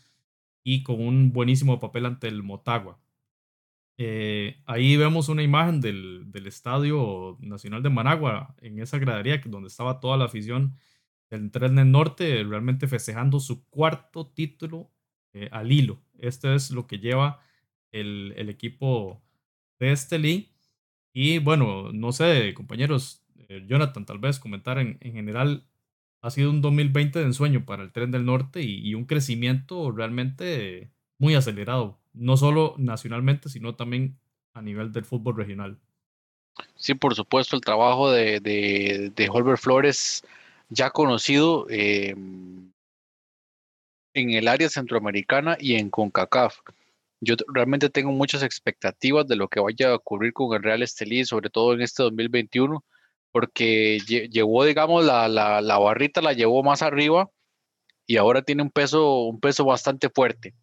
[0.63, 2.99] y con un buenísimo papel ante el Motagua.
[3.97, 9.69] Eh, ahí vemos una imagen del, del, Estadio Nacional de Managua, en esa gradería donde
[9.69, 10.75] estaba toda la afición
[11.29, 14.91] del Tren del Norte, realmente festejando su cuarto título
[15.35, 15.99] eh, al hilo.
[16.17, 17.41] Este es lo que lleva
[17.91, 19.21] el, el equipo
[19.79, 20.49] de este
[21.13, 25.65] Y bueno, no sé, compañeros, eh, Jonathan, tal vez comentar en, en, general,
[26.21, 30.89] ha sido un 2020 de ensueño para el tren del norte y, un crecimiento realmente
[31.17, 34.17] muy acelerado, no solo nacionalmente, sino también
[34.53, 35.77] a nivel del fútbol regional.
[36.75, 40.23] Sí, por supuesto, el trabajo de, de, de Flores,
[40.69, 42.15] ya conocido, eh,
[44.15, 46.57] en el área centroamericana y en CONCACAF.
[47.21, 51.25] Yo realmente tengo muchas expectativas de lo que vaya a ocurrir con el Real Estelí,
[51.25, 52.83] sobre todo en este 2021,
[53.31, 57.29] porque llevó, digamos, la, la, barrita la llevó más arriba
[58.07, 60.55] y ahora tiene un peso, un peso bastante fuerte.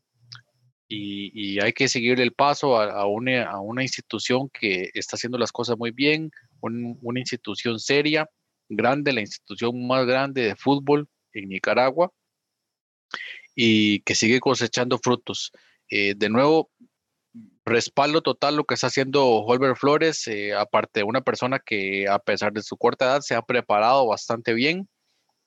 [0.89, 5.53] Y, hay que seguir el paso a, una, a, una, institución que está haciendo las
[5.53, 6.31] cosas muy bien,
[6.61, 8.29] una institución seria,
[8.69, 12.13] grande, la institución más grande de fútbol en Nicaragua
[13.55, 15.53] y que sigue cosechando frutos.
[15.91, 16.71] Eh, de nuevo,
[17.65, 22.19] respaldo total lo que está haciendo Holber Flores, eh, aparte de una persona que a
[22.19, 24.89] pesar de su corta edad se ha preparado bastante bien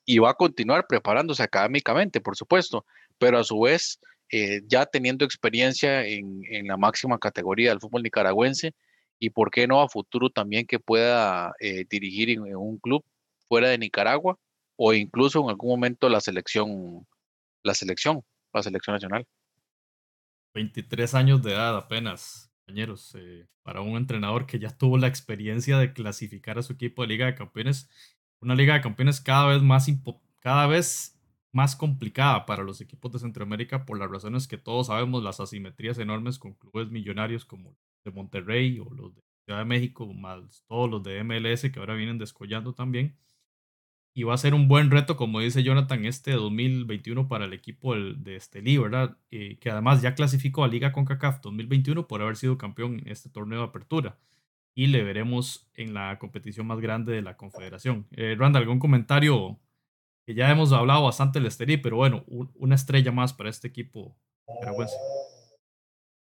[0.06, 2.86] y va a continuar preparándose académicamente, por supuesto,
[3.18, 3.99] pero a su vez
[4.32, 8.74] eh, ya teniendo experiencia en, en, la máxima categoría del fútbol nicaragüense
[9.20, 11.53] y por qué no a futuro también que pueda
[11.89, 13.03] dirigir en un club
[13.47, 14.38] fuera de Nicaragua
[14.76, 17.08] o incluso en algún momento la selección
[17.66, 19.28] la selección, la selección nacional.
[20.53, 25.78] 23 años de edad apenas, compañeros, eh, para un entrenador que ya tuvo la experiencia
[25.80, 27.89] de clasificar a su equipo de Liga de Campeones,
[28.39, 29.88] una Liga de Campeones cada vez más,
[30.39, 31.20] cada vez
[31.51, 35.97] más complicada para los equipos de Centroamérica por las razones que todos sabemos, las asimetrías
[35.97, 40.89] enormes con clubes millonarios como de Monterrey o los de Ciudad de México, más todos
[40.89, 43.18] los de MLS que ahora vienen descollando también
[44.18, 47.95] y va a ser un buen reto, como dice Jonathan, este 2021 para el equipo
[47.95, 49.18] de Estelí, ¿verdad?
[49.30, 53.30] Eh, que además ya clasificó a Liga CONCACAF 2021 por haber sido campeón en este
[53.30, 54.18] torneo de apertura.
[54.74, 58.07] Y le veremos en la competición más grande de la Confederación.
[58.11, 59.59] Eh, Randa, ¿algún comentario?
[60.26, 62.24] Que ya hemos hablado bastante del Estelí, pero bueno,
[62.55, 64.16] una estrella más para este equipo.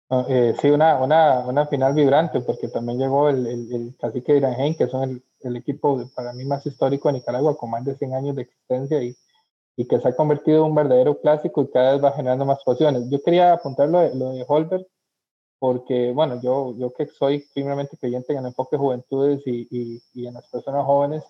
[0.08, 4.32] Ah, eh, sí, una, una, una, final vibrante, porque también llegó el, el, el cacique
[4.32, 7.96] de que son el, el, equipo para mí más histórico de Nicaragua, con más de
[7.96, 9.16] 100 años de existencia y,
[9.76, 12.62] y que se ha convertido en un verdadero clásico y cada vez va generando más
[12.64, 13.08] pasiones.
[13.10, 14.86] Yo quería apuntar lo de, lo de Holberg,
[15.58, 20.02] porque, bueno, yo, yo que soy firmemente creyente en el enfoque de juventudes y, y,
[20.12, 21.22] y, en las personas jóvenes,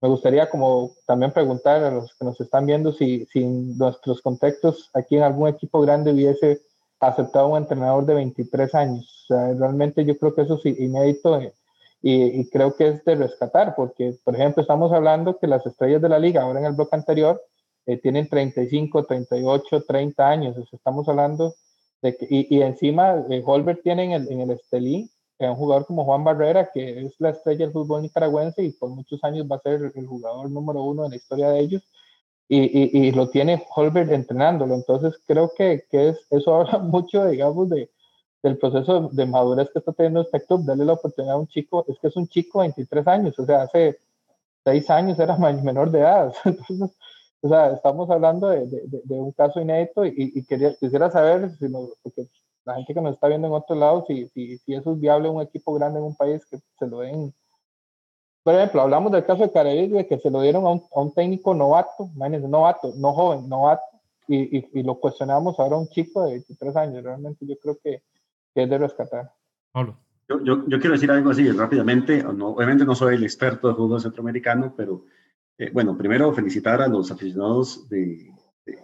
[0.00, 4.20] me gustaría como también preguntar a los que nos están viendo si, si en nuestros
[4.22, 6.60] contextos aquí en algún equipo grande hubiese
[7.00, 9.24] aceptado un entrenador de 23 años.
[9.24, 11.52] O sea, realmente yo creo que eso es inédito eh,
[12.02, 16.02] y, y, creo que es de rescatar, porque, por ejemplo, estamos hablando que las estrellas
[16.02, 17.40] de la liga, ahora en el bloque anterior,
[17.86, 20.56] eh, tienen 35, 38, 30 años.
[20.72, 21.54] Estamos hablando
[22.00, 25.56] de que, y, y encima, eh, Holbert tiene en el, en el Estelí eh, un
[25.56, 29.46] jugador como Juan Barrera, que es la estrella del fútbol nicaragüense y por muchos años
[29.50, 31.82] va a ser el jugador número uno en la historia de ellos
[32.48, 34.74] y, y, y, lo tiene Holbert entrenándolo.
[34.74, 37.90] Entonces creo que, que es, eso habla mucho, digamos, de,
[38.42, 41.84] del proceso de madurez que está teniendo este club, darle la oportunidad a un chico,
[41.88, 43.98] es que es un chico de 23 años, o sea, hace
[44.64, 46.32] 6 años era menor de edad.
[46.44, 46.90] Entonces,
[47.40, 51.50] o sea, estamos hablando de, de, de un caso inédito y, y quería, quisiera saber,
[51.58, 52.26] si no, porque
[52.64, 55.28] la gente que nos está viendo en otros lados, si, si, si eso es viable
[55.28, 57.34] un equipo grande en un país que se lo den
[58.42, 61.14] por ejemplo, hablamos del caso de Carevic, que se lo dieron a un, a un
[61.14, 63.82] técnico novato, imagínense, novato, no joven, novato,
[64.26, 67.04] y, y, y, lo cuestionamos ahora a un chico de 23 años.
[67.04, 68.02] Realmente yo creo que,
[68.54, 69.32] que es de rescatar.
[69.72, 69.98] Pablo.
[70.28, 72.22] Yo, yo, yo, quiero decir algo así rápidamente.
[72.22, 75.04] No, obviamente no soy el experto de fútbol centroamericano, pero
[75.58, 78.32] eh, bueno, primero felicitar a los aficionados de,
[78.64, 78.78] de,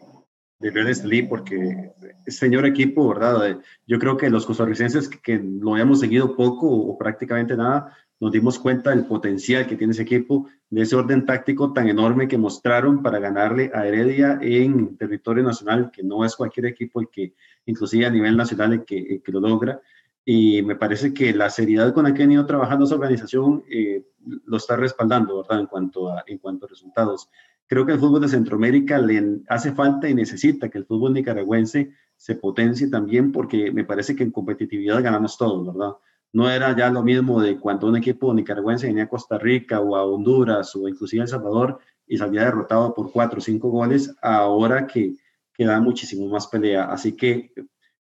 [0.59, 1.93] de Red Estelí porque
[2.27, 3.61] es señor equipo, ¿verdad?
[3.87, 8.33] Yo creo que los costarricenses que, que lo habíamos seguido poco o prácticamente nada, nos
[8.33, 12.37] dimos cuenta del potencial que tiene ese equipo, de ese orden táctico tan enorme que
[12.37, 17.35] mostraron para ganarle a Heredia en territorio nacional, que no es cualquier equipo el que,
[17.67, 19.81] inclusive a nivel nacional, el que, el que lo logra.
[20.25, 24.05] Y me parece que la seriedad con la que han ido trabajando esa organización eh,
[24.45, 25.61] lo está respaldando, ¿verdad?
[25.61, 27.31] En cuanto, a, en cuanto a resultados.
[27.67, 31.93] Creo que el fútbol de Centroamérica le hace falta y necesita que el fútbol nicaragüense
[32.17, 35.93] se potencie también, porque me parece que en competitividad ganamos todos, ¿verdad?
[36.33, 39.97] No era ya lo mismo de cuando un equipo nicaragüense venía a Costa Rica o
[39.97, 44.15] a Honduras o inclusive a El Salvador y salía derrotado por cuatro o cinco goles,
[44.23, 45.15] ahora que,
[45.53, 46.85] que da muchísimo más pelea.
[46.85, 47.53] Así que,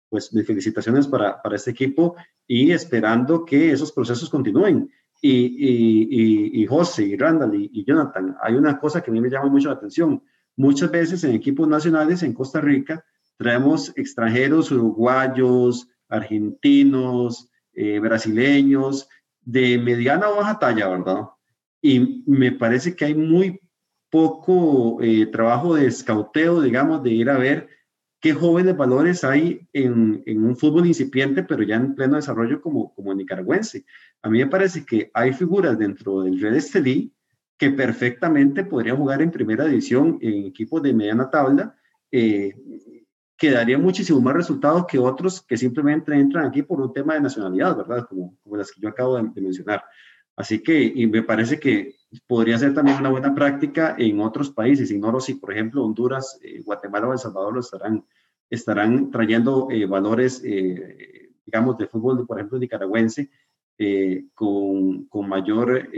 [0.10, 2.16] pues, mis felicitaciones para, para este equipo
[2.48, 4.90] y esperando que esos procesos continúen.
[5.22, 9.22] Y, y, y, José, y Randall y, y Jonathan, hay una cosa que a mí
[9.22, 10.22] me llama mucho la atención.
[10.56, 13.04] Muchas veces en equipos nacionales en Costa Rica
[13.38, 19.10] traemos extranjeros, uruguayos, argentinos, eh, brasileños
[19.42, 21.30] de mediana o baja talla, ¿verdad?
[21.82, 23.60] Y me parece que hay muy
[24.10, 27.68] poco eh, trabajo de escauteo, digamos, de ir a ver
[28.20, 32.94] qué jóvenes valores hay en, en, un fútbol incipiente, pero ya en pleno desarrollo como,
[32.96, 33.86] como nicaragüense.
[34.22, 37.14] A mí me parece que hay figuras dentro del Red Estelí
[37.58, 41.76] que perfectamente podrían jugar en primera división en equipos de mediana tabla
[42.12, 42.54] eh,
[43.38, 47.22] que daría muchísimo más resultados que otros que simplemente entran aquí por un tema de
[47.22, 48.08] nacionalidad, ¿verdad?
[48.08, 49.84] Como, las que yo acabo de, mencionar.
[50.38, 51.96] Así que, me parece que
[52.28, 54.92] podría ser también una buena práctica en otros países.
[54.92, 58.06] Ignoro si, por ejemplo, Honduras, eh, Guatemala o El Salvador estarán,
[58.50, 63.30] estarán trayendo eh, valores, eh, digamos, de fútbol, por ejemplo, nicaragüense,
[64.34, 65.90] con, mayor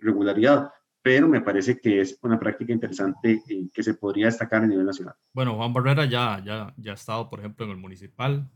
[0.00, 0.72] regularidad
[1.08, 4.84] pero me parece que es una práctica interesante y que se podría destacar a nivel
[4.84, 5.14] nacional.
[5.32, 8.46] Bueno, Juan Barrera ya, ya, ya ha estado, por ejemplo, en el municipal,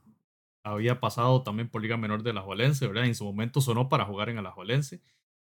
[0.62, 3.06] había pasado también por Liga Menor de la Juelense, ¿verdad?
[3.06, 5.00] En su momento sonó para jugar en Alajuelense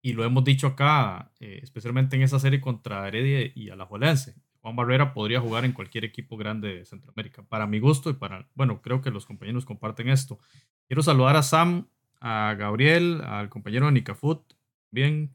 [0.01, 4.35] y lo hemos dicho acá, eh, especialmente en esa serie contra Heredia y Alajuelense.
[4.61, 8.47] Juan Barrera podría jugar en cualquier equipo grande de Centroamérica, para mi gusto y para,
[8.55, 10.39] bueno, creo que los compañeros comparten esto.
[10.87, 11.89] Quiero saludar a Sam,
[12.21, 14.53] a Gabriel, al compañero de Nicafut,
[14.91, 15.33] bien.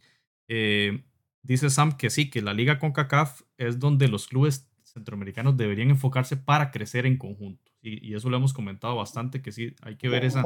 [0.48, 1.04] Eh,
[1.42, 5.90] Dice Sam que sí, que la liga con CACAF es donde los clubes centroamericanos deberían
[5.90, 7.70] enfocarse para crecer en conjunto.
[7.82, 10.44] Y, y, eso lo hemos comentado bastante, que sí, hay que ver esa,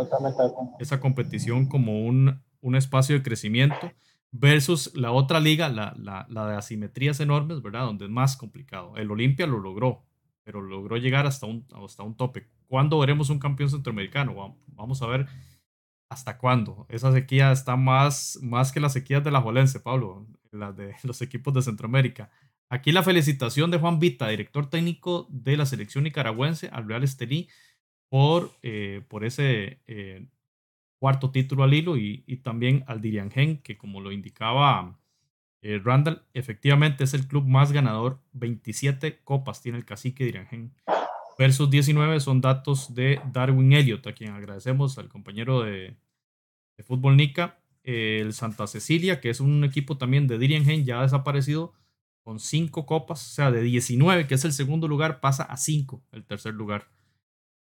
[0.78, 3.92] esa competición como un, un espacio de crecimiento
[4.30, 7.86] versus la otra liga, la, la, la, de asimetrías enormes, ¿verdad?
[7.86, 8.96] Donde es más complicado.
[8.96, 10.04] El Olimpia lo logró,
[10.44, 12.46] pero logró llegar hasta un, hasta un tope.
[12.66, 14.58] ¿Cuándo veremos un campeón centroamericano?
[14.66, 15.26] Vamos a ver
[16.08, 16.86] hasta cuándo.
[16.88, 21.20] Esa sequía está más, más que las sequías de la Jolense, Pablo las de los
[21.22, 22.30] equipos de Centroamérica.
[22.70, 27.48] Aquí la felicitación de Juan Vita, director técnico de la selección nicaragüense, al Real Estelí,
[28.08, 30.26] por, eh, por ese eh,
[30.98, 34.98] cuarto título al hilo y, también al Diriangen, que como lo indicaba
[35.62, 40.74] eh, Randall, efectivamente es el club más ganador, 27 copas tiene el cacique Diriangen.
[41.38, 45.96] Versus 19 son datos de Darwin Elliott, a quien agradecemos al compañero de,
[46.84, 47.60] Fútbol Nica.
[47.82, 51.74] El Santa Cecilia, que es un equipo también de Diriengen, ya ha desaparecido
[52.22, 56.02] con 5 copas, o sea, de 19, que es el segundo lugar, pasa a 5,
[56.12, 56.88] el tercer lugar.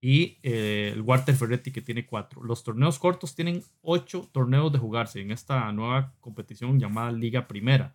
[0.00, 2.42] Y eh, el Walter Ferretti, que tiene 4.
[2.44, 7.94] Los torneos cortos tienen 8 torneos de jugarse en esta nueva competición llamada Liga Primera.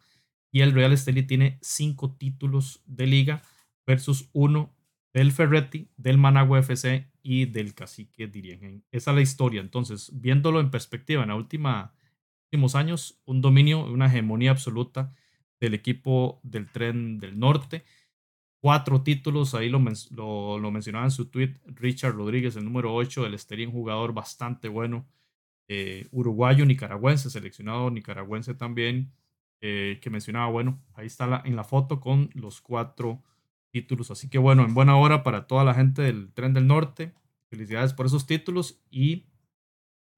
[0.51, 3.43] Y el Real Esteli tiene 5 títulos de liga
[3.85, 4.76] versus 1
[5.17, 8.83] del Ferretti, del Managua FC y del Cacique Dirigen.
[8.91, 9.61] Esa es la historia.
[9.61, 15.15] Entonces, viéndolo en perspectiva, en los últimos años, un dominio, una hegemonía absoluta
[15.59, 17.83] del equipo del tren del norte.
[18.61, 19.79] Cuatro títulos, ahí lo,
[20.59, 25.07] lo, mencionaba en su tweet Richard Rodríguez, el número 8 del Esterín, jugador bastante bueno,
[25.67, 29.11] eh, uruguayo, nicaragüense, seleccionado nicaragüense también,
[29.61, 33.23] eh, que mencionaba, bueno, ahí está en la foto con los cuatro
[33.71, 34.11] títulos.
[34.11, 37.13] Así que bueno, en buena hora para toda la gente del Tren del Norte.
[37.49, 39.27] Felicidades por esos títulos y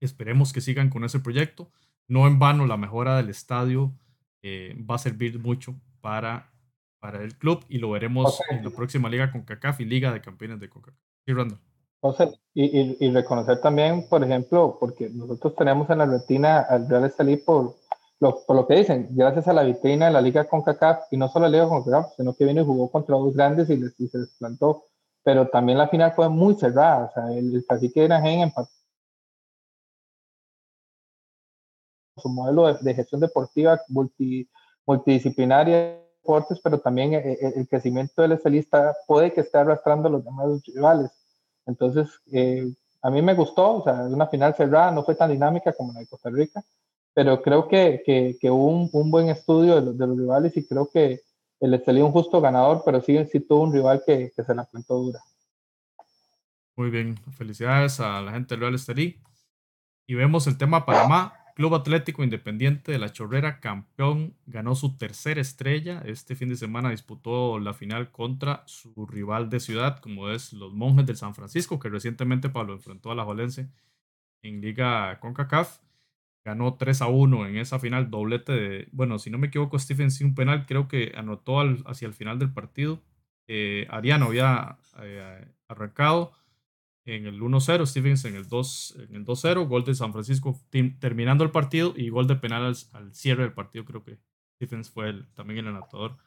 [0.01, 1.69] esperemos que sigan con ese proyecto.
[2.07, 3.93] No en vano, la mejora del estadio
[4.41, 6.51] eh, va a servir mucho para,
[6.99, 10.21] para el club y lo veremos en la próxima liga con CACAF y Liga de
[10.21, 10.95] Campeones de CONCACAF.
[12.53, 17.75] y, y, reconocer también, por ejemplo, porque nosotros tenemos en la al Real Estelí por
[18.19, 21.17] lo, por lo que dicen, gracias a la vitrina de la liga con CACAF, y
[21.17, 23.77] no solo la liga con CACAF, sino que vino y jugó contra dos grandes y,
[23.77, 24.85] les, se desplantó,
[25.23, 28.69] pero también la final fue muy cerrada, o sea, el, el cacique de Najen empató
[32.19, 34.47] su modelo de, gestión deportiva multi,
[34.85, 39.57] multidisciplinaria de deportes, pero también el, eh, eh, el crecimiento del estelista puede que esté
[39.57, 41.11] arrastrando a los demás rivales.
[41.65, 45.73] Entonces, eh, a mí me gustó, o sea, una final cerrada, no fue tan dinámica
[45.73, 46.63] como la de Costa Rica,
[47.13, 50.65] pero creo que, que, hubo un, un, buen estudio de los, de los, rivales y
[50.65, 51.21] creo que
[51.59, 54.65] el Estelí un justo ganador, pero sí, sí tuvo un rival que, que se la
[54.65, 55.19] cuentó dura.
[56.75, 59.19] Muy bien, felicidades a la gente del Real Estelí.
[60.07, 61.35] Y vemos el tema Panamá.
[61.59, 66.01] Club Atlético Independiente de la Chorrera, campeón, ganó su tercera estrella.
[66.05, 70.73] Este fin de semana disputó la final contra su rival de ciudad, como es los
[70.73, 73.67] Monjes del San Francisco, que recientemente Pablo enfrentó a la Valense
[74.41, 75.79] en Liga CONCACAF
[76.43, 80.11] ganó 3 a 1 en esa final, doblete de, bueno, si no me equivoco, Stephen
[80.11, 83.01] sin un penal, creo que anotó hacia el final del partido.
[83.47, 86.33] Eh, Ariano había eh, arrancado
[87.05, 90.59] en el 1-0, Stephens en el 2-0, gol de San Francisco
[90.99, 94.19] terminando el partido y gol de penal al, cierre del partido, creo que
[94.55, 96.17] Stephens fue el, también el anotador.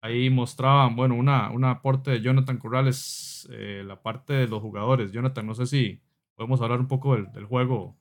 [0.00, 5.10] Ahí mostraban, bueno, una, un aporte de Jonathan Corrales, eh, la parte de los jugadores.
[5.12, 6.00] Jonathan, no sé si
[6.34, 7.96] podemos hablar un poco del juego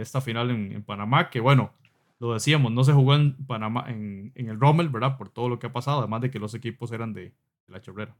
[0.00, 1.72] esta final en, Panamá, que bueno,
[2.18, 5.16] lo decíamos, no se jugó en Panamá, en, el Rommel, ¿verdad?
[5.16, 7.32] Por todo lo que ha pasado, además de que los equipos eran de,
[7.68, 8.14] la Chorrera.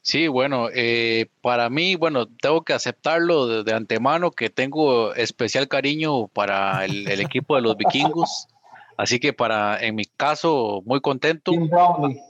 [0.00, 6.28] Sí, bueno, eh, para mí, bueno, tengo que aceptarlo de, antemano que tengo especial cariño
[6.28, 8.48] para el, equipo de los vikingos.
[8.96, 11.52] Así que para, en mi caso, muy contento.
[11.52, 12.20] Sin Brownie.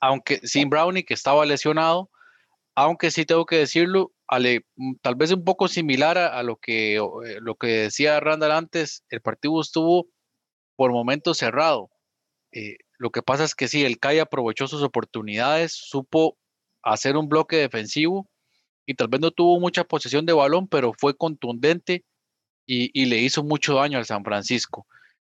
[0.00, 2.10] Aunque sin Brownie, que estaba lesionado,
[2.74, 7.00] aunque sí tengo que decirlo, Mm, tal vez un poco similar a, lo, que, eh,
[7.40, 10.08] lo que decía Randall antes, el partido estuvo
[10.76, 11.90] por momentos cerrado.
[12.52, 16.38] Eh, lo que pasa es que sí, el CAI aprovechó sus oportunidades, supo
[16.82, 18.28] hacer un bloque defensivo
[18.86, 22.04] y tal vez no tuvo mucha posesión de balón, pero fue contundente
[22.66, 24.86] y, le hizo mucho daño al San Francisco.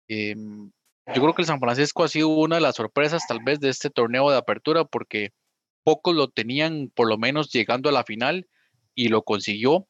[0.08, 0.72] Em,
[1.08, 3.70] yo creo que el San Francisco ha sido una de las sorpresas tal vez de
[3.70, 5.32] este torneo de apertura porque
[5.84, 8.48] pocos lo tenían por lo menos llegando a la final
[8.96, 9.88] y lo consiguió,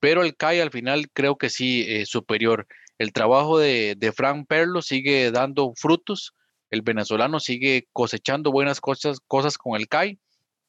[0.00, 2.66] pero el CAI al final creo que sí es superior.
[2.98, 6.34] El trabajo de, de Frank Perlo sigue dando frutos,
[6.70, 10.18] el venezolano sigue cosechando buenas cosas, cosas con el CAI,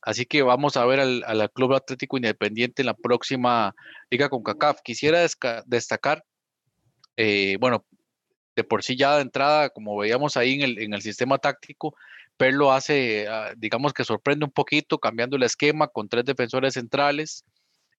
[0.02, 3.76] así que vamos a ver al, Club Atlético Independiente en la próxima
[4.10, 4.82] liga con CACAF.
[4.84, 5.26] Quisiera
[5.66, 6.24] destacar,
[7.18, 7.86] eh, bueno,
[8.56, 11.96] de por sí ya de entrada, como veíamos ahí en el, en el sistema táctico,
[12.38, 17.46] Perlo hace, ah, digamos que sorprende un poquito cambiando el esquema con tres defensores centrales,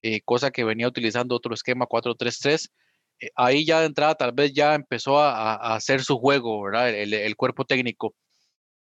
[0.02, 2.70] eh, cosa que venía utilizando otro esquema 4-3-3.
[3.20, 6.90] Eh, ahí ya de entrada tal vez ya empezó a, hacer su juego, ¿verdad?
[6.90, 8.14] El, cuerpo técnico.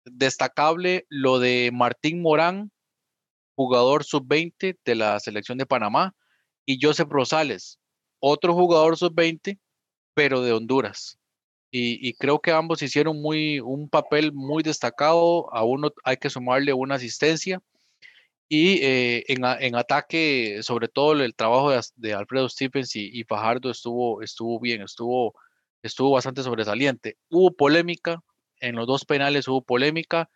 [0.05, 2.71] Destacable lo de Martín Morán,
[3.57, 6.15] jugador sub-20 de la selección de Panamá,
[6.67, 7.79] y Joseph Rosales,
[8.21, 9.59] otro jugador sub-20,
[10.15, 11.19] pero de Honduras.
[11.71, 15.55] Y, y, creo que ambos hicieron muy, un papel muy destacado.
[15.55, 17.63] A uno hay que sumarle una asistencia
[18.49, 24.23] y eh, en, en, ataque, sobre todo el trabajo de, Alfredo Stephens y, Fajardo estuvo,
[24.23, 25.35] estuvo bien, estuvo,
[25.83, 27.19] estuvo bastante sobresaliente.
[27.29, 28.23] Hubo polémica,
[28.61, 30.31] en los dos penales hubo polémica.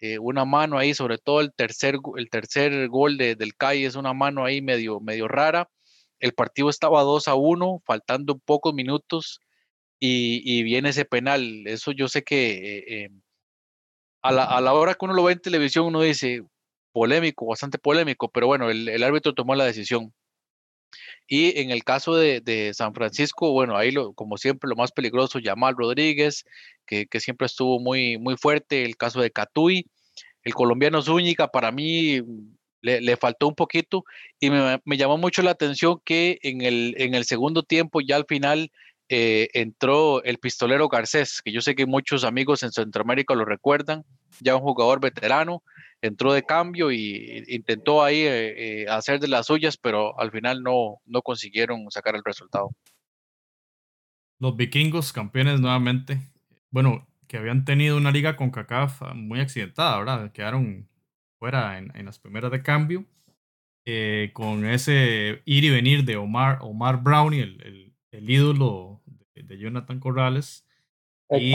[0.00, 3.96] eh, una mano ahí, sobre todo el tercer, el tercer gol de, del CAI es
[3.96, 5.68] una mano ahí medio, medio rara.
[6.20, 9.40] El partido estaba 2 a 1, faltando pocos minutos
[10.00, 11.66] y, viene ese penal.
[11.66, 13.20] Eso yo sé que eh, em,
[14.22, 16.42] a, la, a, la, hora que uno lo ve en televisión uno dice
[16.98, 20.12] polémico, bastante polémico, pero bueno, el, árbitro tomó la decisión.
[21.28, 25.76] Y en el caso de, San Francisco, bueno, ahí como siempre lo más peligroso, Yamal
[25.76, 26.44] Rodríguez,
[26.86, 29.86] que, que, siempre estuvo muy, muy fuerte, el caso de Catuy,
[30.42, 32.20] el colombiano Zúñiga, para mí
[32.80, 34.04] le, le faltó un poquito
[34.40, 38.16] y me, me, llamó mucho la atención que en el, en el segundo tiempo, ya
[38.16, 38.72] al final,
[39.10, 44.04] eh, entró el pistolero Garcés, que yo sé que muchos amigos en Centroamérica lo recuerdan,
[44.40, 45.62] ya un jugador veterano,
[46.02, 50.62] entró de cambio y intentó ahí eh, eh, hacer de las suyas, pero al final
[50.62, 52.70] no, no consiguieron sacar el resultado.
[54.40, 56.20] Los vikingos campeones nuevamente,
[56.70, 60.32] bueno, que habían tenido una liga con CACAF muy accidentada, ¿verdad?
[60.32, 60.88] Quedaron
[61.38, 63.04] fuera en, en las primeras de cambio,
[63.84, 69.42] eh, con ese ir y venir de Omar, Omar Brownie, el, el, el ídolo de,
[69.42, 70.67] de Jonathan Corrales,
[71.30, 71.54] y,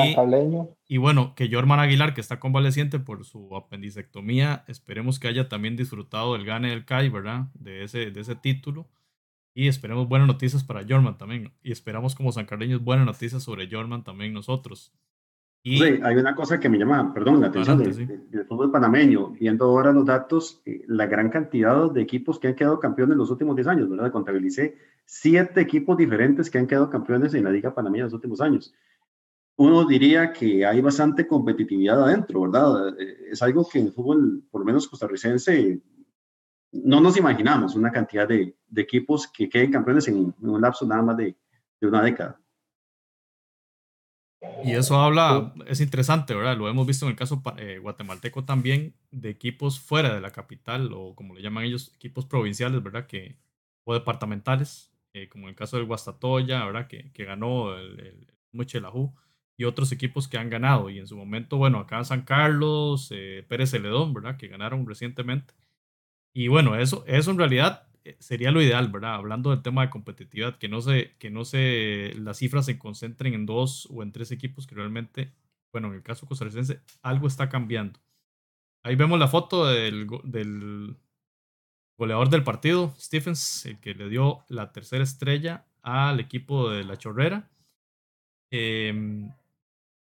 [0.88, 5.76] y, bueno, que Jorman Aguilar, que está convaleciente por su apendicectomía, esperemos que haya también
[5.76, 7.47] disfrutado del gane del CAI, ¿verdad?
[7.55, 8.88] De ese, de ese título.
[9.55, 11.53] Y esperemos buenas noticias para Jorman también.
[11.63, 14.93] Y esperamos como San Carleños buenas noticias sobre Jorman también nosotros.
[15.63, 15.78] Y...
[15.78, 18.05] Sí, hay una cosa que me llama, perdón, la atención del, sí.
[18.05, 19.30] del, fútbol panameño.
[19.30, 23.19] Viendo ahora los datos, eh, la gran cantidad de equipos que han quedado campeones en
[23.19, 24.11] los últimos 10 años, ¿verdad?
[24.11, 28.41] Contabilicé siete equipos diferentes que han quedado campeones en la Liga Panameña en los últimos
[28.41, 28.74] años
[29.56, 32.99] uno diría que hay bastante competitividad adentro, ¿verdad?
[32.99, 35.82] Eh, es algo que en el fútbol, por lo menos costarricense,
[36.72, 40.88] no nos imaginamos una cantidad de, de equipos que queden campeones en, en, un lapso
[40.88, 41.36] nada más de,
[41.80, 42.39] de una década.
[44.64, 46.58] Y eso habla, es interesante, ¿verdad?
[46.58, 50.91] Lo hemos visto en el caso eh, guatemalteco también, de equipos fuera de la capital,
[50.93, 53.06] o como le llaman ellos, equipos provinciales, ¿verdad?
[53.06, 53.38] Que,
[53.86, 56.88] o departamentales, eh, como en el caso del Guastatoya, ¿verdad?
[56.88, 59.14] Que, que ganó el, el Muchelajú
[59.58, 60.89] y otros equipos que han ganado.
[60.89, 64.38] Y en su momento, bueno, acá San Carlos, eh, Pérez Celedón, ¿verdad?
[64.38, 65.54] Que ganaron recientemente.
[66.34, 69.16] Y bueno, eso, eso en realidad eh, sería lo ideal, ¿verdad?
[69.16, 73.34] Hablando del tema de competitividad, que no se, que no se, las cifras se concentren
[73.34, 75.34] en dos o en tres equipos, que realmente,
[75.72, 77.99] bueno, en el caso costarricense, algo está cambiando.
[78.84, 80.97] Ahí vemos la foto del, del
[81.97, 86.97] goleador del partido, Stephens, el que le dio la tercera estrella al equipo de la
[86.97, 87.49] Chorrera.
[88.51, 89.30] Eh,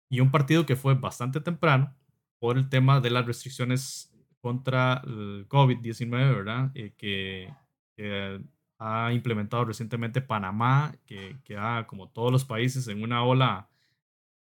[0.10, 1.95] y un partido que fue bastante temprano
[2.39, 6.72] por el tema de las restricciones contra el COVID-19, ¿verdad?
[6.76, 7.53] Eh, que,
[7.95, 8.39] que,
[8.78, 13.70] ha implementado recientemente Panamá, que, que ha, como todos los países, en una ola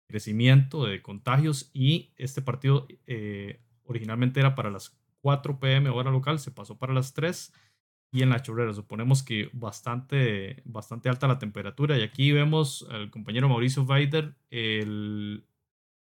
[0.06, 6.10] de crecimiento de contagios y este partido eh, originalmente era para las 4 pm hora
[6.10, 7.52] local, se pasó para las 3
[8.12, 8.72] y en la chorrera.
[8.72, 11.98] Suponemos que bastante, bastante alta la temperatura.
[11.98, 15.44] Y aquí vemos al compañero Mauricio Weider el,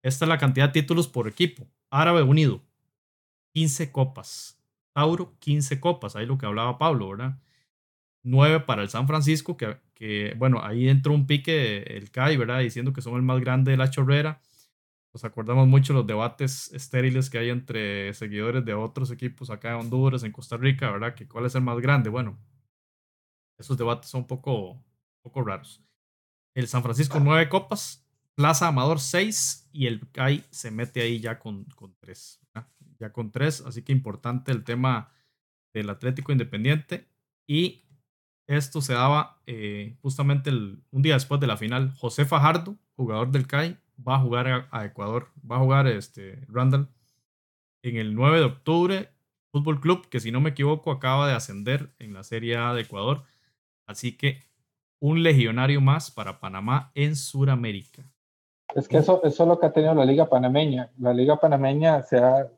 [0.03, 1.67] esta es la cantidad de títulos por equipo.
[1.89, 2.61] Árabe Unido,
[3.53, 4.57] 15 copas.
[4.93, 6.15] Tauro, 15 copas.
[6.15, 7.39] Ahí lo que hablaba Pablo, ¿verdad?
[8.23, 12.59] 9 para el San Francisco, que, que bueno, ahí entró un pique el CAI, ¿verdad?
[12.59, 14.41] Diciendo que son el más grande de la chorrera.
[15.13, 19.81] Nos acordamos mucho los debates estériles que hay entre seguidores de otros equipos acá en
[19.81, 21.15] Honduras, en Costa Rica, ¿verdad?
[21.15, 22.09] Que cuál es el más grande.
[22.09, 22.39] Bueno,
[23.57, 24.83] esos debates son un poco, un
[25.21, 25.83] poco raros.
[26.55, 28.05] El San Francisco, 9 copas.
[28.35, 32.39] Plaza Amador 6 y el CAI se mete ahí ya con, con 3.
[32.99, 35.11] Ya con 3, así que importante el tema
[35.73, 37.07] del Atlético Independiente.
[37.47, 37.85] Y
[38.47, 41.93] esto se daba eh, justamente el, un día después de la final.
[41.97, 43.77] José Fajardo, jugador del CAI,
[44.07, 46.89] va a jugar a, Ecuador, va a jugar este, Randall
[47.83, 49.09] en el 9 de octubre.
[49.51, 52.81] Fútbol Club, que si no me equivoco acaba de ascender en la Serie A de
[52.81, 53.23] Ecuador.
[53.85, 54.43] Así que
[54.99, 58.09] un legionario más para Panamá en Sudamérica.
[58.75, 60.91] Es que eso, eso es lo que ha tenido la Liga Panameña.
[60.97, 62.49] La Liga Panameña se ha,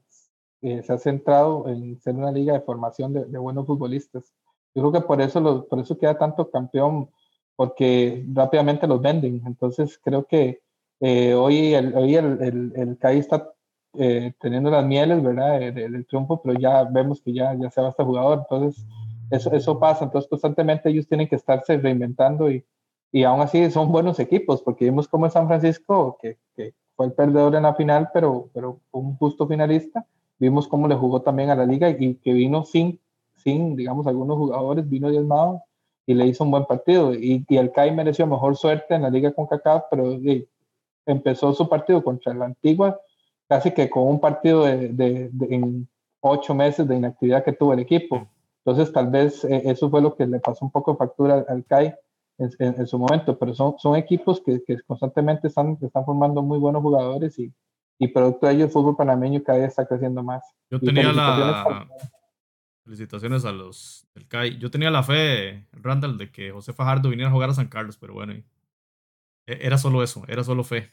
[0.62, 4.34] eh, se ha centrado en ser una liga de formación de, buenos futbolistas.
[4.76, 7.10] Yo creo que por eso, lo, por eso queda tanto campeón,
[7.56, 9.42] porque rápidamente los venden.
[9.46, 10.62] Entonces creo que
[11.00, 13.52] eh, hoy, el, hoy el, el, el CAI está
[13.96, 15.60] eh, teniendo las mieles, ¿verdad?
[15.60, 18.40] De, de, del triunfo, pero ya vemos que ya, ya se va este jugador.
[18.40, 18.86] Entonces
[19.32, 20.06] eso, eso pasa.
[20.06, 22.64] Entonces constantemente ellos tienen que estarse reinventando y
[23.14, 27.14] y aún así son buenos equipos, porque vimos como San Francisco, que, que, fue el
[27.14, 30.06] perdedor en la final, pero, pero un justo finalista,
[30.38, 33.00] vimos cómo le jugó también a la liga y que vino sin,
[33.36, 35.64] sin digamos, algunos jugadores, vino diezmado
[36.06, 37.14] y le hizo un buen partido.
[37.16, 40.20] Y, y el CAI mereció mejor suerte en la liga con CACAF, pero
[41.06, 43.00] empezó su partido contra la Antigua
[43.48, 45.88] casi que con un partido de, de, en
[46.22, 48.28] ocho meses de inactividad que tuvo el equipo.
[48.66, 51.66] Entonces, tal vez eh, eso fue lo que le pasó un poco de factura al,
[51.66, 51.94] CAI
[52.38, 56.60] en, en, su momento, pero son, son equipos que, que, constantemente están, están formando muy
[56.60, 57.54] buenos jugadores y,
[58.00, 60.44] y producto de ello el fútbol panameño cada día está creciendo más.
[60.70, 61.88] Yo tenía la...
[62.84, 64.58] Felicitaciones a los del CAI.
[64.58, 67.98] Yo tenía la fe, Randall, de que José Fajardo viniera a jugar a San Carlos,
[67.98, 68.44] pero bueno, e,
[69.46, 70.92] era solo eso, era solo fe.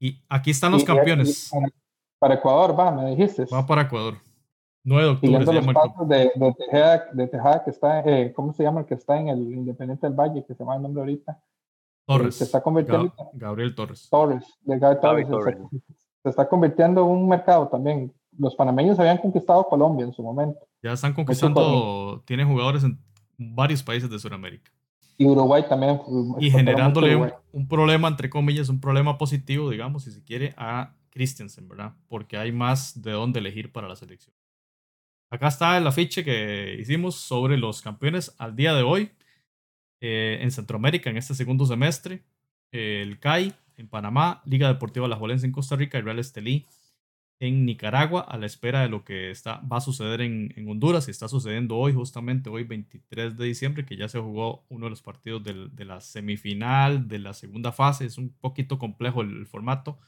[0.00, 1.50] Y aquí están los campeones.
[2.18, 3.44] para Ecuador, va, me dijiste.
[3.52, 4.16] Va para Ecuador.
[4.84, 5.46] 9 de octubre.
[5.46, 8.86] Se los pasos de, de, Tejada, de Tejada, que está, eh, ¿cómo se llama el
[8.86, 11.38] que está en el Independiente del Valle, que se llama el nombre ahorita?
[12.06, 12.34] Torres.
[12.36, 13.12] se está convirtiendo.
[13.34, 14.08] Gabriel Torres.
[14.10, 15.58] Torres, de Gabriel Torres.
[16.22, 18.12] Se, está convirtiendo en un mercado también.
[18.36, 20.58] Los panameños habían conquistado Colombia en su momento.
[20.82, 22.98] Ya están conquistando, tienen jugadores en
[23.36, 24.72] varios países de Sudamérica.
[25.18, 26.00] Y Uruguay también.
[26.38, 30.94] Y generándole un, un, problema, entre comillas, un problema positivo, digamos, si se quiere, a
[31.10, 31.92] Christensen, ¿verdad?
[32.08, 34.34] Porque hay más de dónde elegir para la selección.
[35.30, 39.12] Acá está el afiche que hicimos sobre los campeones al día de hoy
[40.00, 42.24] eh, en Centroamérica en este segundo semestre.
[42.72, 46.66] el CAI en Panamá, Liga Deportiva La Jolense en Costa Rica y Real Estelí
[47.40, 51.10] en Nicaragua a la espera de lo que está, va a suceder en, Honduras y
[51.10, 55.02] está sucediendo hoy, justamente hoy 23 de diciembre, que ya se jugó uno de los
[55.02, 58.04] partidos de la semifinal, de la segunda fase.
[58.04, 59.98] Es un poquito complejo el, formato.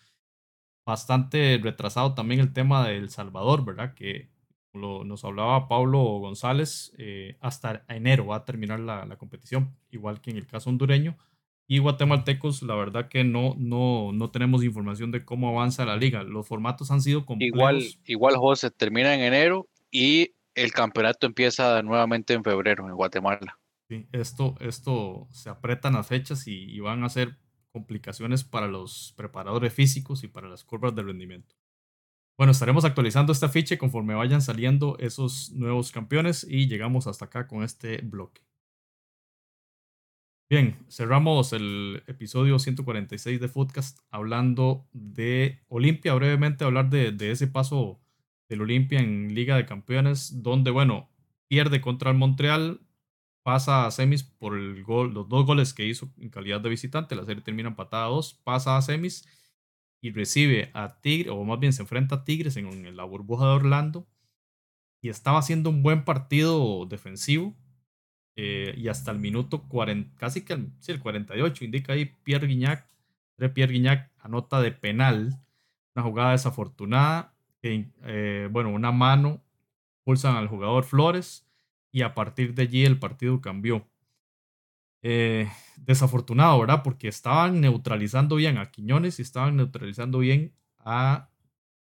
[0.87, 3.95] Bastante retrasado también el tema de Salvador, ¿verdad?
[3.95, 4.29] Que
[4.75, 10.21] lo, nos hablaba Pablo González, eh, hasta enero va a terminar la, la, competición, igual
[10.21, 11.17] que en el caso hondureño.
[11.69, 16.23] Y guatemaltecos, la verdad que no, no, no tenemos información de cómo avanza la liga.
[16.23, 17.57] Los formatos han sido complejos.
[17.57, 23.59] Igual, igual José, termina en enero y el campeonato empieza nuevamente en febrero en Guatemala.
[23.89, 27.39] Sí, esto, esto se apretan las fechas y, y van a ser
[27.71, 31.55] complicaciones para los preparadores físicos y para las curvas de rendimiento.
[32.39, 37.47] Bueno, estaremos actualizando esta ficha conforme vayan saliendo esos nuevos campeones y llegamos hasta acá
[37.47, 38.43] con este bloque.
[40.51, 47.47] Bien, cerramos el episodio 146 de Footcast hablando de Olimpia, brevemente hablar de, de ese
[47.47, 48.01] paso
[48.49, 51.11] del Olimpia en Liga de Campeones, donde, bueno,
[51.49, 52.81] pierde contra el Montreal,
[53.43, 57.15] pasa a semis por el gol, los dos goles que hizo en calidad de visitante,
[57.15, 59.27] la serie termina empatada a dos, pasa a semis
[60.03, 63.53] y recibe a Tigres, o más bien se enfrenta a Tigres en, la burbuja de
[63.53, 64.07] Orlando.
[65.01, 67.55] Y estaba haciendo un buen partido defensivo.
[68.35, 72.85] Eh, y hasta el minuto 40, casi que el, el 48, indica ahí Pierre Guignac.
[73.55, 75.39] Pierre Guignac anota de penal.
[75.95, 77.35] Una jugada desafortunada.
[77.63, 79.41] Eh, bueno, una mano
[80.03, 81.47] pulsan al jugador Flores.
[81.93, 83.87] Y a partir de allí el partido cambió.
[85.03, 86.83] Eh, desafortunado, ¿verdad?
[86.85, 91.31] Porque estaban neutralizando bien a Quiñones y estaban neutralizando bien a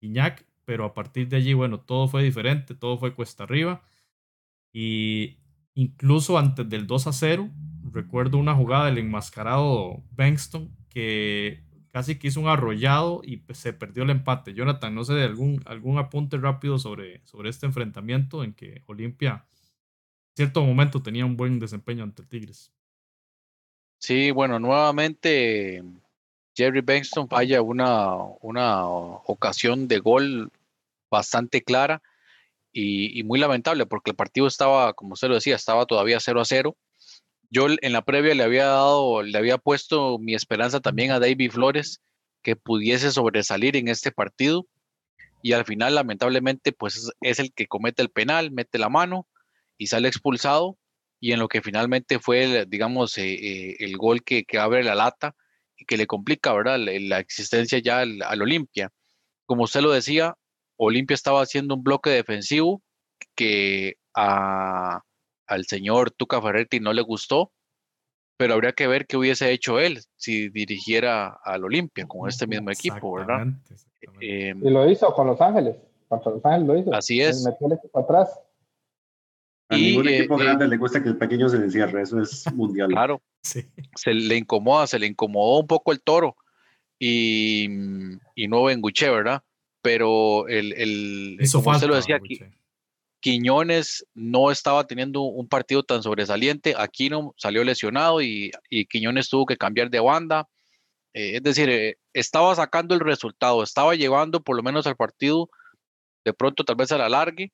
[0.00, 3.82] Iñac, pero a partir de allí, bueno, todo fue diferente, todo fue cuesta arriba.
[4.72, 5.38] Y
[5.74, 7.50] incluso antes del 2 a 0,
[7.92, 13.72] recuerdo una jugada del enmascarado Bankston que casi que hizo un arrollado y pues, se
[13.72, 14.52] perdió el empate.
[14.52, 19.46] Jonathan, no sé algún, algún apunte rápido sobre, sobre este enfrentamiento en que Olimpia
[20.36, 22.70] en cierto momento tenía un buen desempeño ante Tigres.
[24.06, 25.82] Sí, bueno, nuevamente
[26.54, 30.52] Jerry Benston falla una, una ocasión de gol
[31.10, 32.00] bastante clara
[32.72, 36.44] y, muy lamentable porque el partido estaba, como usted lo decía, estaba todavía 0 a
[36.44, 36.76] 0.
[37.50, 41.50] Yo en la previa le había dado, le había puesto mi esperanza también a David
[41.50, 42.00] Flores
[42.42, 44.68] que pudiese sobresalir en este partido
[45.42, 49.26] y al final lamentablemente pues es el que comete el penal, mete la mano
[49.76, 50.78] y sale expulsado
[51.20, 54.94] y en lo que finalmente fue, digamos, eh, eh, el gol que, que, abre la
[54.94, 55.34] lata
[55.76, 58.90] y que le complica, ¿verdad?, la, existencia ya al, Olimpia.
[59.46, 60.36] Como usted lo decía,
[60.76, 62.82] Olimpia estaba haciendo un bloque defensivo
[63.34, 65.02] que a,
[65.46, 67.52] al señor Tuca Ferretti no le gustó,
[68.36, 72.70] pero habría que ver qué hubiese hecho él si dirigiera al Olimpia con este mismo
[72.70, 73.46] equipo, ¿verdad?
[74.20, 75.76] Em, y lo hizo con Los Ángeles,
[76.08, 76.94] con Los Ángeles lo hizo.
[76.94, 77.44] Así es.
[77.44, 78.38] Metió el equipo atrás.
[79.68, 82.88] A ningún equipo eh, grande le gusta que el pequeño se encierre, eso es mundial.
[82.90, 86.36] Claro, se le incomoda, se le incomodó un poco el toro
[86.98, 87.68] y,
[88.34, 89.42] y no Benguche, ¿verdad?
[89.82, 92.40] Pero el, el como se lo decía aquí,
[93.20, 99.46] Quiñones no estaba teniendo un partido tan sobresaliente, Aquino salió lesionado y, y Quiñones tuvo
[99.46, 100.48] que cambiar de banda.
[101.12, 105.48] Eh, es decir, eh, estaba sacando el resultado, estaba llevando por lo menos al partido
[106.24, 107.52] de pronto tal vez a la largue,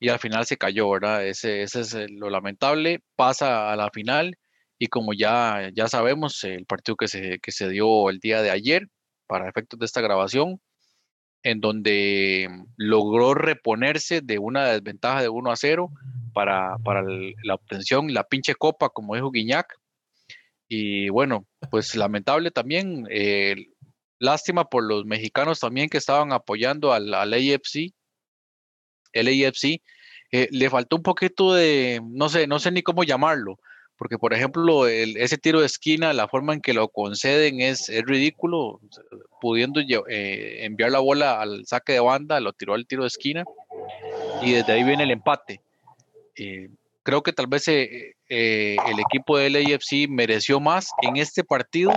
[0.00, 1.26] y al final se cayó, ¿verdad?
[1.26, 3.00] Ese, ese es lo lamentable.
[3.16, 4.36] Pasa a la final
[4.78, 8.50] y como ya, ya sabemos, el partido que se, que se dio el día de
[8.50, 8.88] ayer,
[9.26, 10.60] para efectos de esta grabación,
[11.42, 15.90] en donde logró reponerse de una desventaja de 1 a 0
[16.32, 16.76] para,
[17.42, 19.74] la obtención, la pinche copa, como dijo Guiñac.
[20.68, 23.56] Y bueno, pues lamentable también, eh,
[24.18, 27.94] lástima por los mexicanos también que estaban apoyando al, al AFC.
[29.12, 29.80] El AFC
[30.30, 33.58] eh, le faltó un poquito de, no sé, no sé ni cómo llamarlo,
[33.98, 38.02] porque por ejemplo ese tiro de esquina, la forma en que lo conceden es, es
[38.04, 38.80] ridículo,
[39.40, 43.44] pudiendo eh, enviar la bola al saque de banda, lo tiró al tiro de esquina
[44.42, 45.60] y desde ahí viene el empate.
[46.36, 46.68] Eh,
[47.02, 51.92] creo que tal vez eh, el equipo del AFC mereció más en este partido,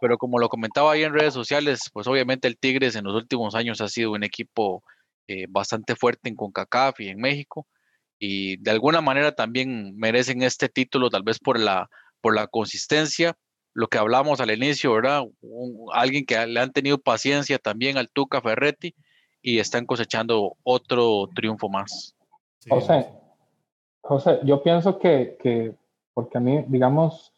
[0.00, 3.54] pero como lo comentaba ahí en redes sociales, pues obviamente el Tigres en los últimos
[3.54, 4.82] años ha sido un equipo
[5.48, 7.66] bastante fuerte en CONCACAF y en México
[8.18, 11.88] y de alguna manera también merecen este título, tal vez por la,
[12.20, 13.36] por la consistencia,
[13.74, 15.22] lo que hablamos al inicio, ¿verdad?
[15.92, 18.94] alguien que le han tenido paciencia también al Tuca Ferretti
[19.40, 22.16] y están cosechando otro triunfo más.
[22.68, 23.08] José,
[24.00, 25.74] José, yo pienso que, que,
[26.12, 27.32] porque a mí, digamos,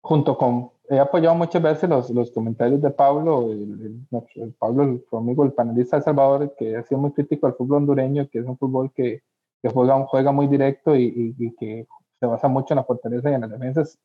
[0.00, 4.06] junto con, he apoyado muchas veces los, los comentarios de Pablo, el,
[4.58, 8.28] Pablo, el, amigo, el panelista de Salvador, que ha sido muy crítico al fútbol hondureño,
[8.28, 9.22] que es un fútbol que,
[9.62, 11.86] que juega, juega muy directo y, y, que
[12.20, 13.98] se basa mucho en la fortaleza y en las defensas.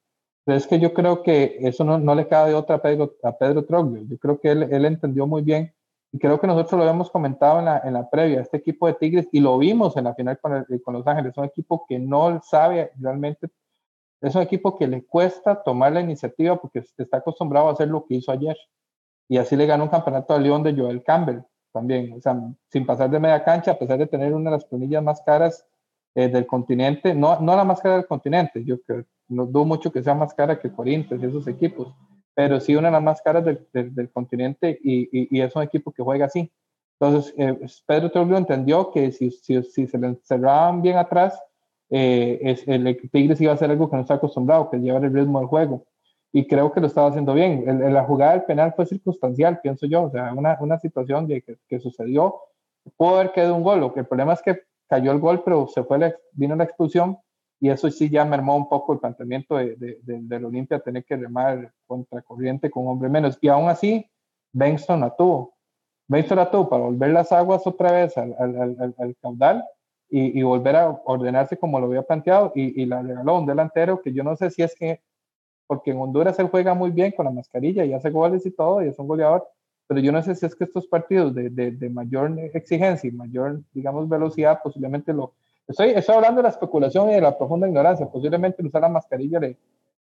[0.43, 3.13] Pero es que yo creo que eso no, no le cabe de otra a Pedro,
[3.23, 4.03] a Pedro Troglio.
[4.07, 5.71] Yo creo que él, él, entendió muy bien
[6.11, 8.95] y creo que nosotros lo habíamos comentado en la, en la previa, este equipo de
[8.95, 11.99] Tigres, y lo vimos en la final con, con Los Ángeles, es un equipo que
[11.99, 13.47] no sabe realmente,
[14.21, 18.05] es un equipo que le cuesta tomar la iniciativa porque está acostumbrado a hacer lo
[18.05, 18.55] que hizo ayer.
[19.27, 21.39] Y así le ganó un campeonato a León de Joel Campbell
[21.71, 22.37] también, o sea,
[22.69, 25.65] sin pasar de media cancha, a pesar de tener una de las planillas más caras
[26.15, 29.91] eh, del continente, no, no la más cara del continente, yo que no dudo mucho
[29.91, 31.95] que sea más cara que Corinthians y esos equipos,
[32.33, 35.91] pero sí una de las más caras del, del, continente y, y, es un equipo
[35.91, 36.51] que juega así.
[36.99, 41.41] Entonces, eh, Pedro Trujillo entendió que si, si, si, se le encerraban bien atrás,
[41.91, 45.03] eh, es, el Tigres iba a hacer algo que no está acostumbrado, que es llevar
[45.05, 45.85] el ritmo del juego
[46.33, 47.65] y creo que lo estaba haciendo bien.
[47.93, 52.39] La jugada del penal fue circunstancial, pienso yo, o sea, una, situación de que, sucedió,
[52.95, 55.67] pudo haber quedado un gol, lo que el problema es que cayó el gol, pero
[55.67, 57.17] se fue la, vino la expulsión
[57.59, 61.15] y eso sí ya mermó un poco el planteamiento de, de, del Olimpia, tener que
[61.15, 63.37] remar contra corriente con hombre menos.
[63.39, 64.03] Y aún así,
[64.51, 65.53] Benston la tuvo.
[66.07, 69.63] Benston la tuvo para volver las aguas otra vez al, al, al, caudal
[70.11, 74.01] y, y, volver a ordenarse como lo había planteado y, y la regaló un delantero
[74.01, 74.99] que yo no sé si es que
[75.71, 78.83] porque en Honduras él juega muy bien con la mascarilla y hace goles y todo,
[78.83, 79.47] y es un goleador,
[79.87, 83.13] pero yo no sé si es que estos partidos de, de, de mayor exigencia y
[83.13, 85.31] mayor, digamos, velocidad, posiblemente lo...
[85.65, 89.39] Estoy, estoy hablando de la especulación y de la profunda ignorancia, posiblemente usar la mascarilla
[89.39, 89.57] le,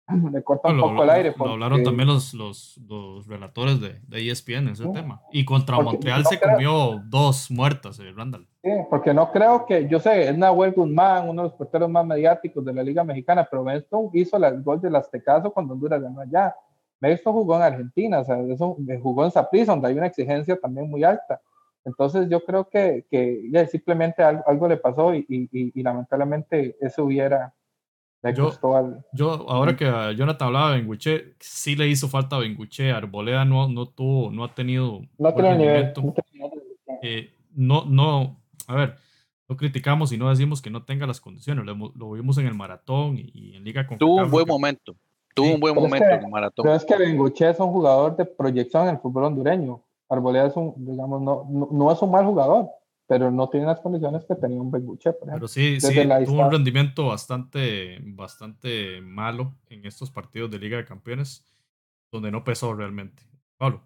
[0.33, 1.35] le corta un poco el aire.
[1.37, 5.21] Lo hablaron también los, los, los relatores de, de, ESPN en ese tema.
[5.31, 8.47] Y contra Montreal se comió dos muertas, eh, Randall.
[8.63, 12.05] Sí, porque no creo que, yo sé, es Nahuel Guzmán, uno de los porteros más
[12.05, 16.21] mediáticos de la Liga Mexicana, pero Benston hizo el gol del Aztecaso cuando Honduras ganó
[16.21, 16.55] allá.
[16.99, 20.59] Benston jugó en Argentina, o sea, eso, eh, jugó en Saprissa, donde hay una exigencia
[20.59, 21.41] también muy alta.
[21.83, 26.77] Entonces yo creo que, que ya simplemente algo, algo, le pasó y, y, y lamentablemente
[26.79, 27.55] eso hubiera,
[28.35, 28.51] yo,
[29.13, 29.85] yo, ahora que
[30.15, 32.91] Jonathan hablaba de Benguche, sí le hizo falta a Benguche.
[32.91, 35.01] Arboleda no, no tuvo, no ha tenido.
[35.17, 35.93] No tiene nivel.
[37.01, 38.40] Eh, no, no,
[38.71, 38.95] a ver,
[39.47, 41.65] no criticamos y no decimos que no tenga las condiciones.
[41.65, 44.95] Lo, lo vimos en el maratón y, en Liga con Tuvo un buen momento.
[45.33, 46.63] Tuvo un buen momento en el maratón.
[46.63, 49.81] Pero es que Benguche es un jugador de proyección en el fútbol hondureño.
[50.09, 52.69] Arboleda es un, digamos, no, no, no es un mal jugador
[53.11, 55.39] pero no tiene las condiciones que tenía un Benguche, por ejemplo.
[55.39, 60.85] Pero sí, sí tuvo un rendimiento bastante, bastante malo en estos partidos de Liga de
[60.85, 61.45] Campeones,
[62.09, 63.21] donde no pesó realmente.
[63.57, 63.81] Pablo.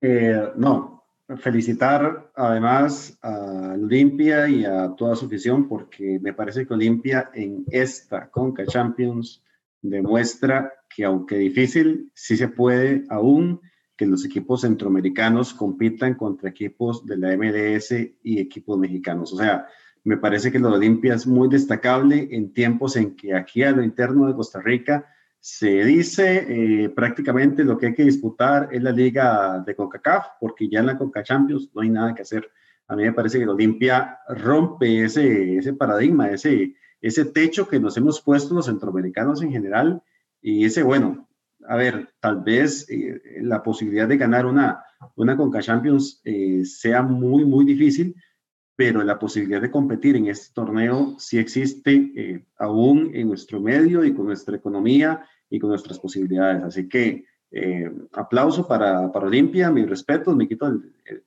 [0.00, 0.97] Eh, no,
[1.36, 7.64] felicitar además a Olimpia y a toda su afición, porque me parece que Olimpia en
[7.70, 9.42] esta Conca Champions
[9.82, 13.60] demuestra que aunque difícil, sí se puede aún
[13.96, 19.32] que los equipos centroamericanos compitan contra equipos de la MLS y equipos mexicanos.
[19.32, 19.66] O sea,
[20.04, 23.72] me parece que lo de Olimpia es muy destacable en tiempos en que aquí a
[23.72, 25.06] lo interno de Costa Rica
[25.50, 30.68] se dice eh, prácticamente lo que hay que disputar es la liga de CONCACAF, porque
[30.68, 32.50] ya en la CONCA Champions no hay nada que hacer.
[32.86, 37.80] A mí me parece que el Olimpia rompe ese, ese paradigma, ese, ese techo que
[37.80, 40.02] nos hemos puesto los centroamericanos en general
[40.42, 41.26] y ese, bueno,
[41.66, 44.84] a ver, tal vez eh, la posibilidad de ganar una,
[45.16, 48.14] una Conca Champions eh, sea muy, muy difícil,
[48.76, 54.14] pero la posibilidad de competir en este torneo sí existe aún en nuestro medio y
[54.14, 56.62] con nuestra economía y con nuestras posibilidades.
[56.62, 60.66] Así que eh, aplauso para, para Olimpia, mis respetos, me quito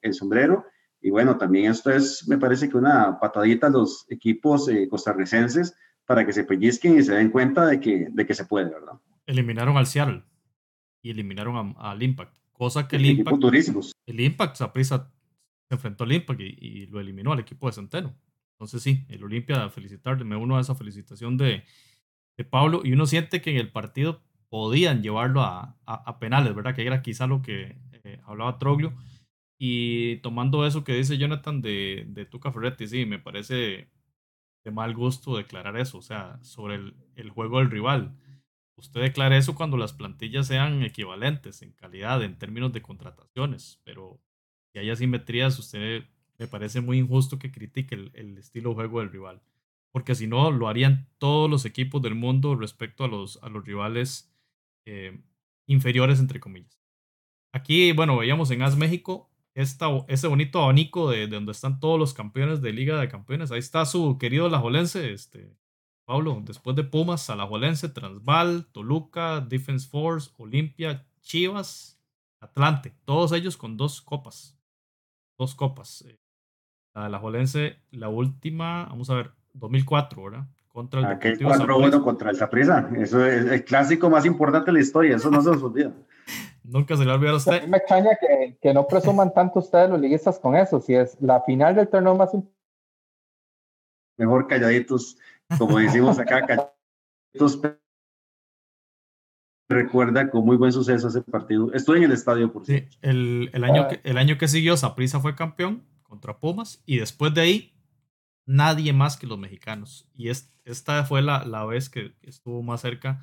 [0.02, 0.66] el, sombrero.
[1.02, 5.76] Y bueno, también esto es, me parece que una patadita a los equipos eh, costarricenses
[6.06, 8.94] para que se pellizquen y se den cuenta de que, de que se puede, ¿verdad?
[9.26, 10.24] Eliminaron al Seattle
[11.02, 13.44] y eliminaron al Impact, cosa que el, Impact,
[14.06, 14.66] el Impact, se
[15.70, 18.16] enfrentó al Impact y, lo eliminó al equipo de Centeno.
[18.54, 21.64] Entonces sí, el Olimpia, felicitarle, me uno a esa felicitación de,
[22.42, 26.76] de Pablo y uno siente que en el partido podían llevarlo a, a, penales, ¿verdad?
[26.76, 28.94] Que era quizá lo que eh, hablaba Troglio.
[29.58, 33.90] Y tomando eso que dice Jonathan de, de Tuca Ferretti, sí, me parece
[34.64, 38.18] de mal gusto declarar eso, o sea, sobre el, el juego del rival.
[38.76, 44.20] Usted declara eso cuando las plantillas sean equivalentes en calidad, en términos de contrataciones, pero
[44.74, 46.06] si hay asimetrías, usted
[46.40, 49.42] me parece muy injusto que critique el, el estilo juego del rival,
[49.92, 53.66] porque si no, lo harían todos los equipos del mundo respecto a los, a los
[53.66, 54.34] rivales
[54.86, 55.22] eh,
[55.68, 56.80] inferiores, entre comillas.
[57.54, 62.14] Aquí, bueno, veíamos en AS México esta, ese bonito abanico de, donde están todos los
[62.14, 63.52] campeones de Liga de Campeones.
[63.52, 65.58] Ahí está su querido Alajuelense, este,
[66.06, 72.02] Pablo, después de Pumas, Alajuelense, Transval, Toluca, Defense Force, Olimpia, Chivas,
[72.40, 74.58] Atlante, todos ellos con dos copas.
[75.38, 76.04] Dos copas.
[76.08, 76.20] Eh,
[76.94, 80.48] la Alajuelense, la última, vamos a ver, 2004, ¿verdad?
[80.68, 82.90] Contra el Aquel 4 bueno contra el Zaprisa.
[82.98, 85.18] Eso es el clásico más importante de la historia.
[85.18, 85.92] Eso no se nos olvida.
[86.64, 87.58] Nunca se le olvida a usted.
[87.58, 90.80] A mí me extraña que, que, no presuman tanto ustedes los liguistas con eso.
[90.80, 92.32] Si es la final del torneo más
[94.18, 95.18] Mejor calladitos,
[95.58, 97.62] como decimos acá, calladitos.
[99.68, 101.74] Recuerda con muy buen suceso ese partido.
[101.74, 102.88] Estoy en el estadio, por sí.
[103.02, 107.34] El, el, año que, el año que siguió, Saprisa fue campeón contra Pumas y después
[107.34, 107.74] de ahí
[108.46, 110.08] nadie más que los mexicanos.
[110.16, 113.22] Y esta fue la, la, vez que estuvo más cerca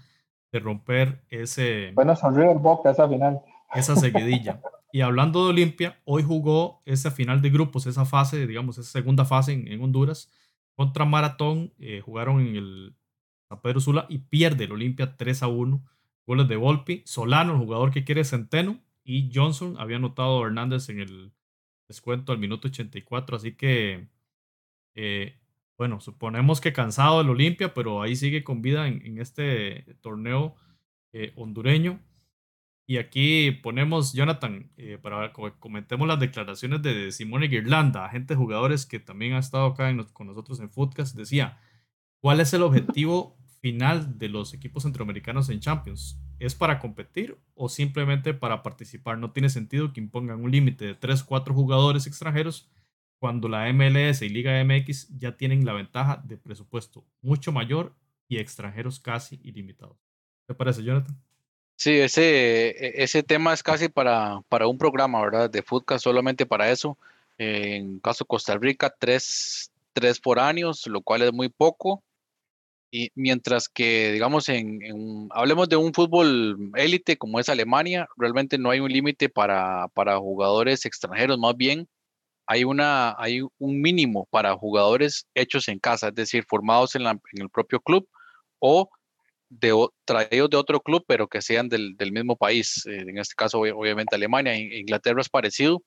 [0.53, 1.93] de romper ese...
[1.95, 3.41] Bueno, sonrió el Boca esa final.
[3.75, 4.61] Esa seguidilla.
[4.93, 9.25] y hablando de Olimpia, hoy jugó esa final de grupos, esa fase, digamos, esa segunda
[9.25, 10.31] fase en, Honduras,
[10.75, 11.73] contra Maratón.
[11.79, 12.97] Eh, jugaron en el
[13.49, 15.83] San Pedro Sula y pierde el Olimpia 3 a 1.
[16.27, 20.91] Goles de Volpi, Solano, el jugador que quiere Centeno, y Johnson había anotado a Hernández
[20.91, 21.33] en el
[21.89, 23.37] descuento al minuto 84.
[23.37, 24.09] Así que
[24.95, 25.39] eh,
[25.79, 30.57] bueno, suponemos que cansado del Olimpia, pero ahí sigue con vida en, este torneo
[31.13, 32.01] eh, hondureño.
[32.85, 38.39] Y aquí ponemos, Jonathan, eh, para que comentemos las declaraciones de Simone Guirlanda, agente de
[38.39, 41.61] jugadores que también ha estado acá con nosotros en Footcast, decía,
[42.21, 46.19] ¿cuál es el objetivo final de los equipos centroamericanos en Champions?
[46.41, 49.19] ¿Es para competir o simplemente para participar?
[49.19, 52.69] No tiene sentido que impongan un límite de 3, 4 jugadores extranjeros
[53.19, 57.95] cuando la MLS y Liga MX ya tienen la ventaja de presupuesto mucho mayor
[58.29, 59.97] y extranjeros casi ilimitados.
[60.47, 61.17] ¿Qué parece, Jonathan?
[61.77, 65.51] Sí, ese, e, ese tema es casi para, para un programa, ¿verdad?
[65.51, 66.99] De Foodcast, solamente para eso.
[67.39, 72.03] En caso de Costa Rica, tres, tres por años, lo cual es muy poco.
[72.91, 78.71] Y mientras que, digamos, en, hablemos de un fútbol élite como es Alemania, realmente no
[78.71, 81.89] hay un límite para, para jugadores extranjeros, más bien
[82.51, 87.51] hay, una, hay un mínimo para jugadores hechos en casa, es decir, formados en, el
[87.51, 88.09] propio club
[88.59, 88.89] o
[89.51, 89.75] de,
[90.07, 92.87] traídos de otro club, pero que sean del, mismo país.
[92.87, 94.57] Eh, en este caso, obviamente, Alemania.
[94.57, 95.83] Inglaterra es parecido.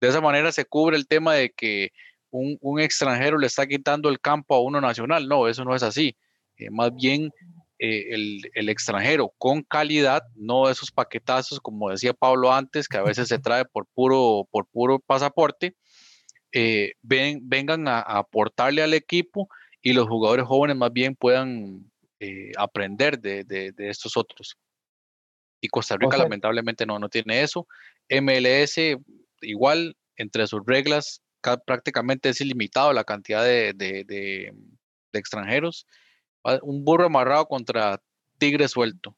[0.00, 1.90] De esa manera se cubre el tema de que
[2.30, 5.26] un, extranjero le está quitando el campo a uno nacional.
[5.26, 6.16] No, eso no es así.
[6.58, 7.32] Eh, más bien,
[7.80, 13.02] eh, el, el, extranjero con calidad, no esos paquetazos, como decía Pablo antes, que a
[13.02, 15.74] veces se trae por puro, por puro pasaporte,
[16.54, 19.48] eh, ven, vengan a, aportarle al equipo
[19.82, 21.90] y los jugadores jóvenes más bien puedan
[22.20, 24.56] eh, aprender de, de, estos otros.
[25.60, 27.66] Y Costa Rica lamentablemente no, no tiene eso.
[28.08, 28.78] MLS
[29.40, 31.22] igual, entre sus reglas,
[31.66, 34.54] prácticamente es ilimitado la cantidad de, de
[35.12, 35.86] extranjeros.
[36.62, 38.00] Un burro amarrado contra
[38.38, 39.16] tigre suelto.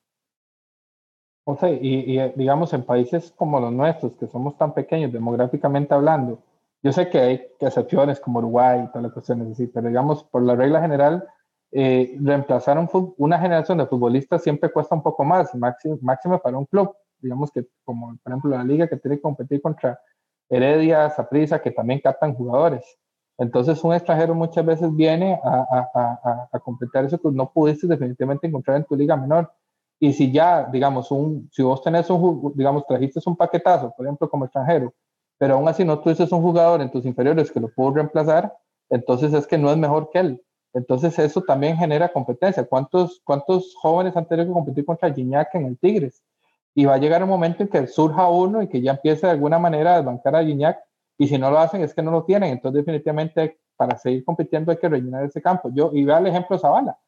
[1.45, 5.95] O sea, y, y, digamos en países como los nuestros, que somos tan pequeños demográficamente
[5.95, 6.43] hablando,
[6.87, 10.45] yo sé que hay excepciones como Uruguay y todas las cuestiones así, pero digamos, por
[10.45, 11.27] la regla general,
[11.73, 12.79] eh, reemplazar
[13.17, 16.95] una generación de futbolistas siempre cuesta un poco más, máximo, máximo para un club.
[17.19, 19.99] Digamos que, como por ejemplo la liga que tiene que competir contra
[20.49, 22.85] Heredia, Saprissa, que también captan jugadores.
[23.37, 27.89] Entonces, un extranjero muchas veces viene a, a, a, a completar eso que no pudiste
[27.89, 29.53] definitivamente encontrar en tu liga menor.
[29.99, 34.31] Y si ya, digamos, un, si vos tenés un, digamos, trajiste un paquetazo, por ejemplo,
[34.31, 34.95] como extranjero,
[35.39, 38.53] pero aún así no tuviste un jugador en tus inferiores que lo pudo reemplazar,
[38.91, 40.43] entonces es que no es mejor que él.
[40.73, 42.65] Entonces eso también genera competencia.
[42.65, 46.23] ¿Cuántos, cuántos jóvenes han tenido que competir contra Gignac en el Tigres?
[46.77, 49.33] y va a llegar un momento en que surja uno y que ya empiece de
[49.33, 50.79] alguna manera a desbancar a Gignac
[51.17, 54.71] y si no lo hacen es que no lo tienen, entonces definitivamente para seguir compitiendo
[54.71, 55.71] hay que rellenar ese campo.
[55.73, 56.99] Yo, y vea el ejemplo de Zavala.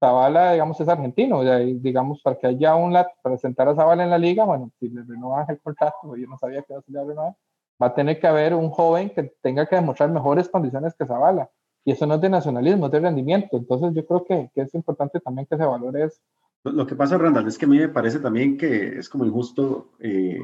[0.00, 4.18] Zavala, digamos, es argentino, digamos, para que haya un para sentar a Zavala en la
[4.18, 7.36] liga, bueno, si le renovan el contrato, yo no sabía que a renovar,
[7.80, 11.50] va a tener que haber un joven que tenga que demostrar mejores condiciones que Zavala.
[11.84, 13.56] Y eso no es de nacionalismo, es de rendimiento.
[13.56, 16.20] Entonces yo creo que, que es importante también que se valore eso.
[16.64, 19.90] Lo que pasa, Randall, es que a mí me parece también que es como injusto
[19.98, 20.38] eh,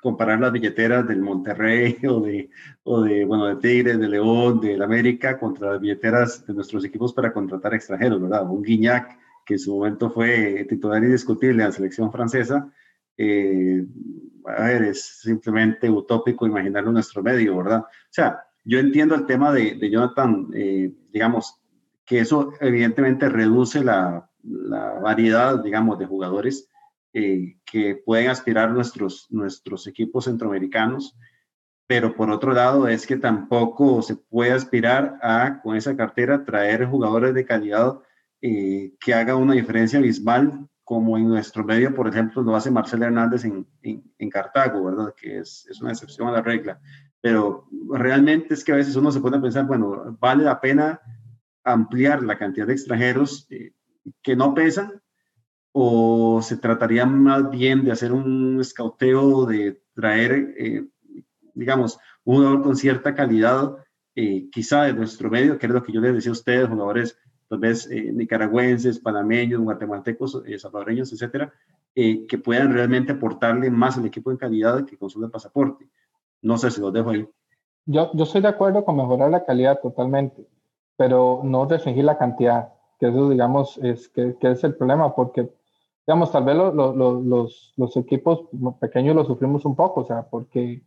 [0.00, 2.48] comparar las billeteras del Monterrey o de,
[2.84, 7.12] o de, bueno, de Tigres, de León, del América contra las billeteras de nuestros equipos
[7.12, 8.48] para contratar extranjeros, ¿verdad?
[8.48, 12.72] Un Guiñac, que en su momento fue titular indiscutible en la selección francesa,
[13.16, 13.84] eh,
[14.46, 17.80] a ver, es simplemente utópico imaginarlo en nuestro medio, ¿verdad?
[17.80, 21.60] O sea, yo entiendo el tema de, de Jonathan, eh, digamos,
[22.04, 26.68] que eso evidentemente reduce la la variedad, digamos, de jugadores
[27.12, 31.16] eh, que pueden aspirar nuestros, nuestros equipos centroamericanos,
[31.86, 36.86] pero por otro lado es que tampoco se puede aspirar a, con esa cartera, traer
[36.86, 37.98] jugadores de calidad
[38.40, 43.02] eh, que haga una diferencia abismal, como en nuestro medio, por ejemplo, lo hace Marcel
[43.02, 45.14] Hernández en, en, Cartago, ¿verdad?
[45.16, 46.78] Que es, es, una excepción a la regla.
[47.20, 51.00] Pero realmente es que a veces uno se pone a pensar, bueno, vale la pena
[51.62, 53.46] ampliar la cantidad de extranjeros.
[53.50, 53.72] Eh,
[54.22, 55.00] que no pesan
[55.72, 60.86] o se trataría más bien de hacer un escauteo, de traer, eh,
[61.54, 63.76] digamos, un jugador con cierta calidad,
[64.14, 67.18] eh, quizá de nuestro medio, que es lo que yo les decía a ustedes, jugadores
[67.54, 71.52] tal vez eh, nicaragüenses, panameños, guatemaltecos, salvadoreños, etcétera,
[71.94, 75.88] que puedan realmente aportarle más al equipo en calidad que con solo el pasaporte.
[76.42, 77.28] No sé si lo dejo ahí.
[77.86, 80.44] Yo, yo estoy de acuerdo con mejorar la calidad totalmente,
[80.96, 85.48] pero no restringir la cantidad que eso, digamos, es, que, que es el problema, porque,
[86.06, 88.48] digamos, tal vez los, los, equipos
[88.80, 90.82] pequeños lo sufrimos un poco, o sea, porque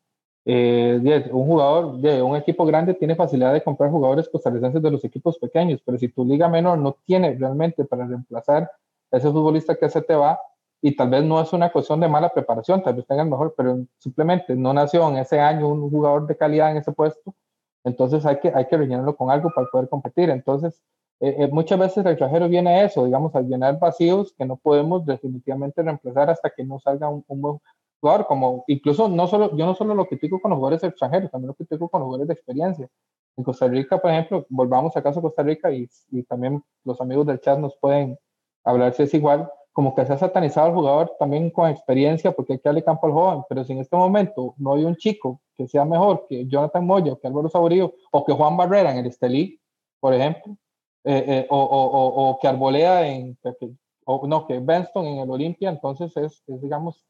[0.49, 5.03] eh, un jugador de un equipo grande tiene facilidad de comprar jugadores costarricenses de los
[5.03, 8.71] equipos pequeños, pero si tu liga menor no tiene realmente para reemplazar
[9.11, 10.39] a ese futbolista que se te va,
[10.81, 13.79] y tal vez no es una cuestión de mala preparación, tal vez tengan mejor, pero
[13.97, 17.35] simplemente no nació en ese año un jugador de calidad en ese puesto,
[17.83, 20.29] entonces hay que, hay que rellenarlo con algo para poder competir.
[20.29, 20.81] Entonces,
[21.19, 24.57] eh, eh, muchas veces el extranjero viene a eso, digamos, a llenar vacíos que no
[24.57, 27.59] podemos definitivamente reemplazar hasta que no salga un, buen
[27.99, 31.49] jugador, como incluso no solo, yo no solo lo critico con los jugadores extranjeros, también
[31.49, 32.87] lo critico con los jugadores de experiencia.
[33.35, 37.39] En Costa Rica, por ejemplo, volvamos a Costa Rica y, y también los amigos del
[37.39, 38.17] chat nos pueden
[38.63, 42.53] hablar si es igual, como que se ha satanizado al jugador también con experiencia porque
[42.53, 45.39] hay que darle campo al joven, pero si en este momento no hay un chico
[45.55, 49.05] que sea mejor que Jonathan Moyo, que Álvaro Saborío o que Juan Barrera en el
[49.05, 49.61] Estelí,
[49.99, 50.57] por ejemplo,
[51.03, 53.37] eh, eh, o, o, o, que Arboleda en,
[54.05, 57.05] o no, que Benston en el Olimpia, entonces es, es digamos,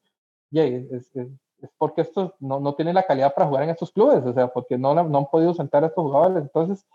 [0.51, 4.23] es, es, es, porque estos no, no tienen la calidad para jugar en estos clubes,
[4.25, 6.43] o sea, porque no, no han podido sentar a estos jugadores.
[6.43, 6.85] Entonces,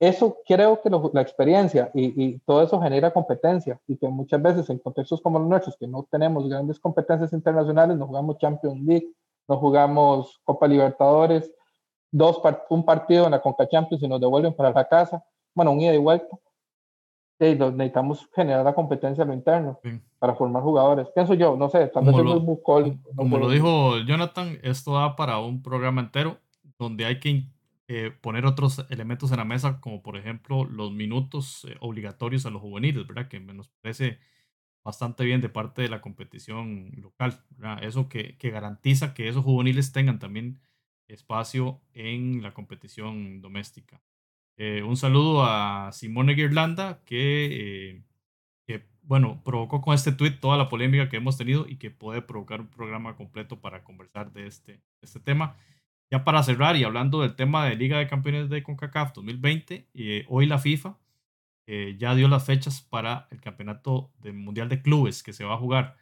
[0.00, 4.68] eso creo que la experiencia y, y, todo eso genera competencia y que muchas veces
[4.70, 9.12] en contextos como los nuestros, que no tenemos grandes competencias internacionales, no jugamos Champions League,
[9.46, 11.52] no jugamos Copa Libertadores,
[12.10, 15.80] dos un partido en la Conca Champions y nos devuelven para la casa bueno, un
[15.80, 16.38] ida y vuelta.
[17.42, 19.80] Y necesitamos generar la competencia a lo interno
[20.20, 21.08] para formar jugadores.
[21.12, 22.58] Pienso yo, no sé, tal vez lo, muy
[23.16, 26.38] Como lo dijo Jonathan, esto da para un programa entero
[26.78, 27.46] donde hay que
[27.88, 32.50] eh, poner otros elementos en la mesa, como por ejemplo los minutos eh, obligatorios a
[32.50, 33.26] los juveniles, ¿verdad?
[33.26, 34.20] Que nos parece
[34.84, 37.82] bastante bien de parte de la competición local, ¿verdad?
[37.82, 40.60] Eso que, que garantiza que esos juveniles tengan también
[41.08, 44.00] espacio en la competición doméstica.
[44.56, 48.02] Eh, un saludo a Simone Girlanda, que, eh,
[48.66, 52.22] que, bueno, provocó con este tweet toda la polémica que hemos tenido y que puede
[52.22, 55.56] provocar un programa completo para conversar de este, este tema.
[56.10, 60.24] Ya para cerrar y hablando del tema de Liga de Campeones de CONCACAF 2020, eh,
[60.28, 60.98] hoy la FIFA
[61.96, 65.58] ya dio las fechas para el Campeonato del Mundial de Clubes que se va a
[65.58, 65.96] jugar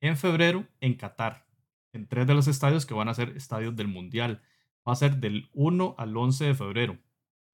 [0.00, 1.46] en febrero en Qatar,
[1.94, 4.42] en tres de los estadios que van a ser estadios del Mundial.
[4.86, 6.98] Va a ser del 1 al 11 de febrero.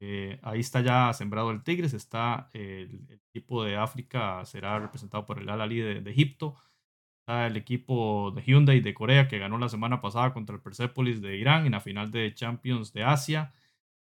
[0.03, 5.39] Eh, ahí está ya sembrado el Tigres, está el, equipo de África, será representado por
[5.39, 6.57] el Al-Ali de, Egipto,
[7.21, 11.21] está el equipo de Hyundai de Corea que ganó la semana pasada contra el Persepolis
[11.21, 13.53] de Irán en la final de Champions de Asia,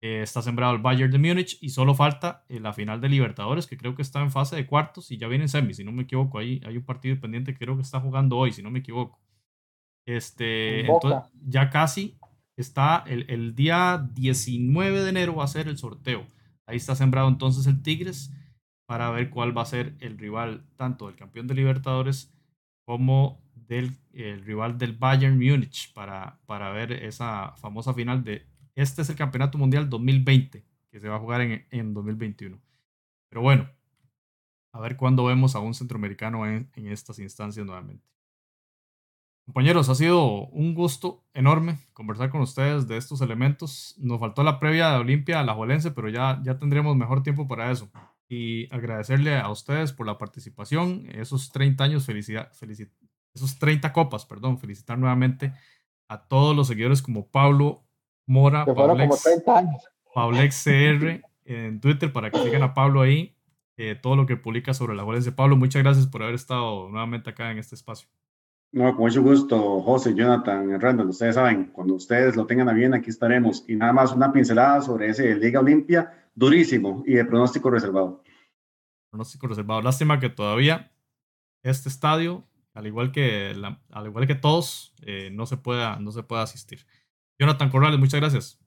[0.02, 3.68] eh, está sembrado el Bayern de Múnich y solo falta eh, la final de Libertadores
[3.68, 5.92] que creo que está en fase de cuartos y ya viene en semis, si no
[5.92, 8.72] me equivoco, ahí hay un partido pendiente que creo que está jugando hoy, si no
[8.72, 9.20] me equivoco.
[10.06, 12.18] Este, entonces, ya casi
[12.62, 16.26] está el, día 19 de enero va a ser el sorteo.
[16.66, 18.32] Ahí está sembrado entonces el Tigres
[18.86, 22.34] para ver cuál va a ser el rival tanto del campeón de Libertadores
[22.86, 28.46] como del rival del Bayern Múnich para, para ver esa famosa final de
[28.76, 32.60] este es el Campeonato Mundial 2020 que se va a jugar en, en 2021.
[33.30, 33.70] Pero bueno,
[34.72, 38.06] a ver cuándo vemos a un centroamericano en, en estas instancias nuevamente.
[39.50, 43.96] Compañeros, ha sido un gusto enorme conversar con ustedes de estos elementos.
[43.98, 47.48] Nos faltó la previa de Olimpia a la Juelense, pero ya, ya tendremos mejor tiempo
[47.48, 47.90] para eso.
[48.28, 52.52] Y agradecerle a ustedes por la participación, esos 30 años, felicidad,
[53.34, 55.52] esos 30 copas, perdón, felicitar nuevamente
[56.08, 57.88] a todos los seguidores como Pablo
[58.28, 58.68] Mora,
[60.14, 63.36] Pablex, CR en Twitter para que sigan a Pablo ahí,
[63.78, 65.32] eh, todo lo que publica sobre la Juelense.
[65.32, 68.08] Pablo, muchas gracias por haber estado nuevamente acá en este espacio.
[68.72, 71.10] No, con mucho gusto, José, Jonathan, Randall.
[71.10, 73.66] Ustedes saben, cuando ustedes lo tengan a bien, aquí estaremos.
[73.68, 78.24] Y nada más una pincelada sobre ese Liga Olimpia, durísimo y de pronóstico reservado.
[79.10, 79.82] Pronóstico reservado.
[79.82, 80.92] Lástima que todavía
[81.64, 83.56] este estadio, al igual que,
[83.92, 86.86] al igual que todos, eh, no, se pueda, no se pueda asistir.
[87.40, 88.60] Jonathan Corrales, muchas gracias.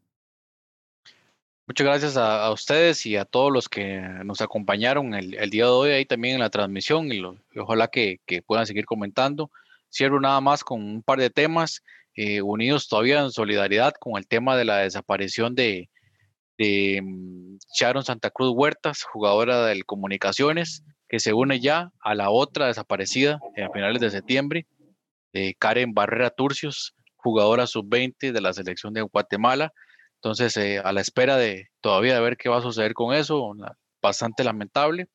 [1.69, 5.91] Muchas gracias a, ustedes y a todos los que nos acompañaron el, día de hoy
[5.91, 7.23] ahí también en la transmisión y,
[7.57, 9.51] ojalá que, que puedan seguir comentando.
[9.93, 11.83] Cierro nada más con un par de temas
[12.15, 15.89] eh, unidos todavía en solidaridad con el tema de la desaparición de,
[16.59, 22.67] mm, Sharon Santa Cruz Huertas, jugadora del Comunicaciones, que se une ya a la otra
[22.67, 24.67] desaparecida a finales de septiembre,
[25.33, 29.73] de Karen Barrera Turcios, jugadora sub-20 de la selección de Guatemala.
[30.17, 33.53] Entonces, eh, a la espera de todavía de ver qué va a suceder con eso,
[34.01, 35.09] bastante lamentable.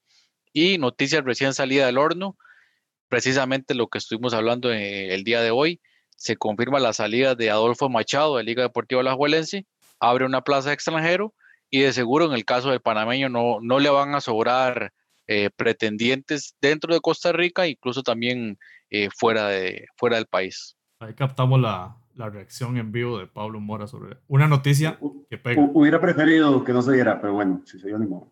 [0.53, 2.37] Y noticias recién salida del horno,
[3.07, 5.81] precisamente lo que estuvimos hablando eh, el día de hoy.
[6.15, 9.65] Se confirma la salida de Adolfo Machado de Liga Deportiva Alajuelense,
[9.99, 11.33] abre una plaza de extranjero
[11.69, 14.93] y de seguro en el caso del panameño no, no le van a sobrar
[15.27, 18.57] eh, pretendientes dentro de Costa Rica, incluso también
[18.89, 20.77] eh, fuera, de, fuera del país.
[20.99, 24.97] Ahí captamos la, la, reacción en vivo de Pablo Mora sobre una noticia
[25.29, 25.69] que pega.
[25.73, 28.31] Hubiera preferido que no se diera, pero bueno, si se dio ni modo.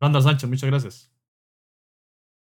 [0.00, 1.17] Randa Sánchez, muchas gracias.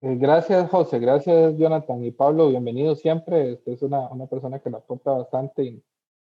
[0.06, 1.00] Eh, gracias, José.
[1.00, 2.50] Gracias, Jonathan y Pablo.
[2.50, 3.54] Bienvenido siempre.
[3.54, 5.84] Usted es una, una persona que nos aporta bastante, y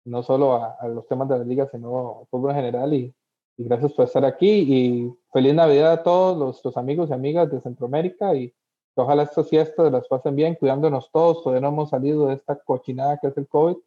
[0.06, 2.94] no solo a, los temas de la liga, sino al fútbol en general.
[2.94, 3.16] Y,
[3.58, 4.48] y, gracias por estar aquí.
[4.48, 8.36] Y feliz Navidad a todos los, amigos y amigas de Centroamérica.
[8.36, 8.54] Y
[8.94, 11.42] ojalá estas fiestas las pasen bien, cuidándonos todos.
[11.42, 13.78] Todavía no hemos salido de esta cochinada que es el COVID.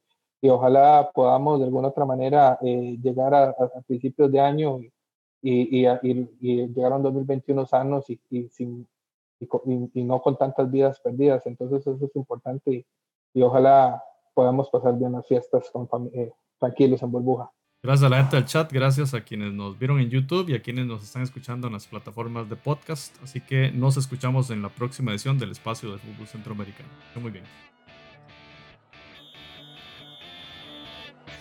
[0.43, 3.55] Y ojalá podamos de alguna otra manera eh, llegar a,
[3.87, 4.91] principios de año y,
[5.43, 5.87] y,
[6.41, 8.19] y, llegar a un 2021 sanos y,
[9.41, 9.49] y
[9.95, 11.47] y, no con tantas vidas perdidas.
[11.47, 12.87] Entonces eso es importante
[13.35, 14.03] y, ojalá
[14.35, 17.51] podamos pasar bien las fiestas con eh, tranquilos en burbuja.
[17.83, 20.63] Gracias a la gente del chat, gracias a quienes nos vieron en YouTube y a
[20.63, 23.15] quienes nos están escuchando en las plataformas de podcast.
[23.23, 26.89] Así que nos escuchamos en la próxima edición del Espacio del Fútbol Centroamericano.
[27.21, 27.45] Muy bien.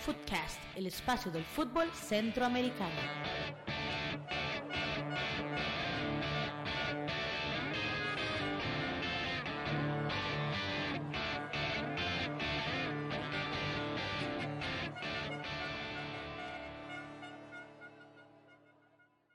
[0.01, 2.93] Footcast, el espacio del fútbol centroamericano.